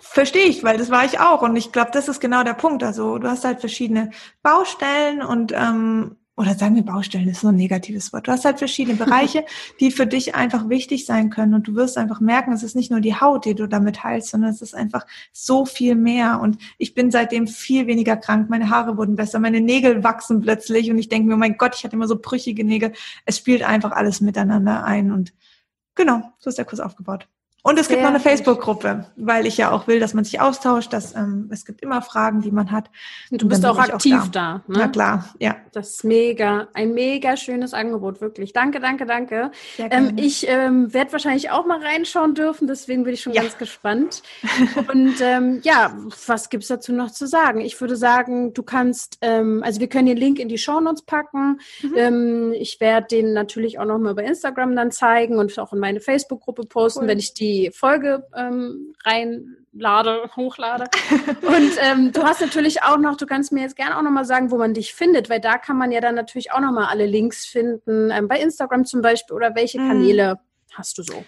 [0.00, 1.42] Verstehe ich, weil das war ich auch.
[1.42, 2.82] Und ich glaube, das ist genau der Punkt.
[2.82, 4.10] Also du hast halt verschiedene
[4.42, 8.26] Baustellen und ähm, oder sagen wir Baustellen, ist so ein negatives Wort.
[8.26, 9.44] Du hast halt verschiedene Bereiche,
[9.80, 12.90] die für dich einfach wichtig sein können und du wirst einfach merken, es ist nicht
[12.90, 16.56] nur die Haut, die du damit heilst, sondern es ist einfach so viel mehr und
[16.78, 20.96] ich bin seitdem viel weniger krank, meine Haare wurden besser, meine Nägel wachsen plötzlich und
[20.96, 22.92] ich denke mir, oh mein Gott, ich hatte immer so brüchige Nägel.
[23.26, 25.34] Es spielt einfach alles miteinander ein und
[25.94, 27.28] genau, so ist der Kurs aufgebaut.
[27.62, 30.92] Und es gibt noch eine Facebook-Gruppe, weil ich ja auch will, dass man sich austauscht,
[30.94, 32.90] dass ähm, es gibt immer Fragen, die man hat.
[33.30, 34.62] Du bist auch aktiv auch da.
[34.66, 34.78] da ne?
[34.78, 35.56] Na klar, ja.
[35.72, 38.54] Das ist mega, ein mega schönes Angebot, wirklich.
[38.54, 39.50] Danke, danke, danke.
[39.78, 43.42] Ähm, ich ähm, werde wahrscheinlich auch mal reinschauen dürfen, deswegen bin ich schon ja.
[43.42, 44.22] ganz gespannt.
[44.92, 45.94] Und ähm, ja,
[46.26, 47.60] was gibt's dazu noch zu sagen?
[47.60, 51.02] Ich würde sagen, du kannst, ähm, also wir können den Link in die Show Notes
[51.02, 51.60] packen.
[51.82, 51.94] Mhm.
[51.94, 55.78] Ähm, ich werde den natürlich auch noch mal bei Instagram dann zeigen und auch in
[55.78, 57.08] meine Facebook-Gruppe posten, cool.
[57.08, 60.84] wenn ich die die Folge ähm, reinlade, hochlade.
[61.42, 64.50] Und ähm, du hast natürlich auch noch, du kannst mir jetzt gerne auch nochmal sagen,
[64.50, 67.46] wo man dich findet, weil da kann man ja dann natürlich auch nochmal alle Links
[67.46, 69.88] finden, ähm, bei Instagram zum Beispiel oder welche mhm.
[69.88, 70.38] Kanäle mhm.
[70.74, 71.24] hast du so?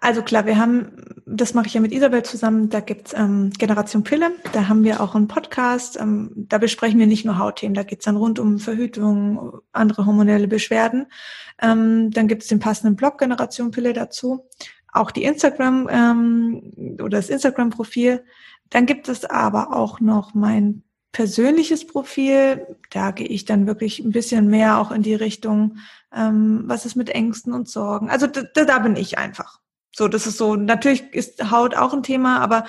[0.00, 4.04] Also klar, wir haben, das mache ich ja mit Isabel zusammen, da gibt's ähm, Generation
[4.04, 7.82] Pille, da haben wir auch einen Podcast, ähm, da besprechen wir nicht nur Hautthemen, da
[7.82, 11.06] geht's dann rund um Verhütung, andere hormonelle Beschwerden.
[11.60, 14.46] Ähm, dann gibt's den passenden Blog Generation Pille dazu
[14.92, 18.24] auch die Instagram ähm, oder das Instagram-Profil.
[18.70, 20.82] Dann gibt es aber auch noch mein
[21.12, 25.78] persönliches Profil, da gehe ich dann wirklich ein bisschen mehr auch in die Richtung,
[26.14, 28.10] ähm, was ist mit Ängsten und Sorgen.
[28.10, 29.60] Also da, da bin ich einfach.
[29.94, 32.66] So, das ist so, natürlich ist Haut auch ein Thema, aber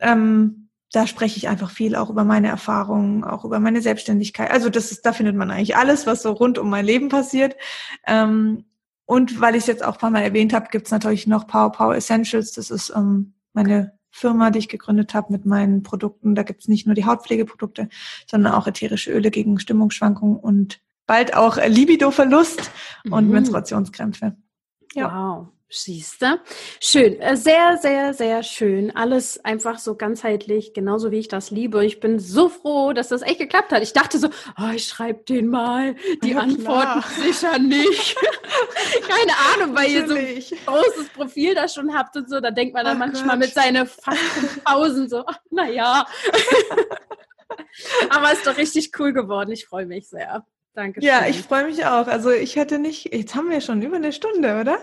[0.00, 4.50] ähm, da spreche ich einfach viel auch über meine Erfahrungen, auch über meine Selbstständigkeit.
[4.50, 7.54] Also das ist, da findet man eigentlich alles, was so rund um mein Leben passiert.
[8.06, 8.64] Ähm,
[9.10, 11.48] und weil ich es jetzt auch ein paar Mal erwähnt habe, gibt es natürlich noch
[11.48, 12.52] Power Power Essentials.
[12.52, 16.36] Das ist ähm, meine Firma, die ich gegründet habe mit meinen Produkten.
[16.36, 17.88] Da gibt es nicht nur die Hautpflegeprodukte,
[18.30, 22.70] sondern auch ätherische Öle gegen Stimmungsschwankungen und bald auch Libido-Verlust
[23.02, 23.12] mhm.
[23.12, 24.36] und Menstruationskrämpfe.
[24.94, 25.12] Ja.
[25.12, 25.48] Wow.
[25.72, 26.40] Siehste.
[26.80, 28.90] Schön, äh, sehr, sehr, sehr schön.
[28.96, 31.86] Alles einfach so ganzheitlich, genauso wie ich das liebe.
[31.86, 33.80] Ich bin so froh, dass das echt geklappt hat.
[33.80, 35.94] Ich dachte so, oh, ich schreibe den mal.
[36.24, 38.16] Die ja, Antworten sicher nicht.
[39.08, 42.40] Keine Ahnung, weil ihr so ein großes Profil da schon habt und so.
[42.40, 43.46] Da denkt man dann oh manchmal Gott.
[43.46, 43.88] mit seinen
[44.64, 46.04] Pausen so, naja.
[48.10, 49.52] Aber ist doch richtig cool geworden.
[49.52, 50.44] Ich freue mich sehr.
[50.74, 51.00] Danke.
[51.00, 52.08] Ja, ich freue mich auch.
[52.08, 54.78] Also ich hätte nicht, jetzt haben wir schon über eine Stunde, oder?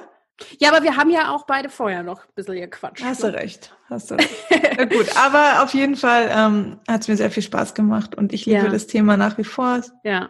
[0.59, 3.03] Ja, aber wir haben ja auch beide vorher noch ein bisschen gequatscht.
[3.03, 3.33] Hast du ne?
[3.33, 4.29] recht, hast du recht.
[4.49, 8.33] ja, gut, aber auf jeden Fall ähm, hat es mir sehr viel Spaß gemacht und
[8.33, 8.69] ich liebe ja.
[8.69, 9.81] das Thema nach wie vor.
[10.03, 10.29] Ja,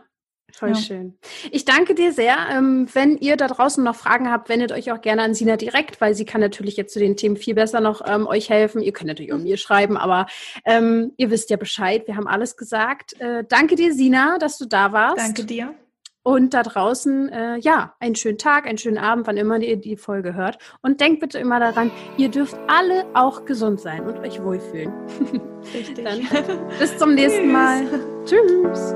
[0.51, 0.76] voll ja.
[0.76, 1.18] schön.
[1.51, 2.38] Ich danke dir sehr.
[2.51, 5.99] Ähm, wenn ihr da draußen noch Fragen habt, wendet euch auch gerne an Sina direkt,
[5.99, 8.82] weil sie kann natürlich jetzt zu den Themen viel besser noch ähm, euch helfen.
[8.82, 10.28] Ihr könnt natürlich auch mir schreiben, aber
[10.66, 12.08] ähm, ihr wisst ja Bescheid.
[12.08, 13.20] Wir haben alles gesagt.
[13.20, 15.18] Äh, danke dir, Sina, dass du da warst.
[15.18, 15.76] Danke dir.
[16.28, 19.95] Und da draußen, äh, ja, einen schönen Tag, einen schönen Abend, wann immer ihr die
[19.95, 20.57] Folge hört.
[20.82, 24.91] Und denkt bitte immer daran, ihr dürft alle auch gesund sein und euch wohlfühlen.
[25.73, 26.03] Richtig.
[26.03, 26.28] Dann
[26.80, 27.86] bis zum nächsten Mal.
[28.25, 28.93] Tschüss.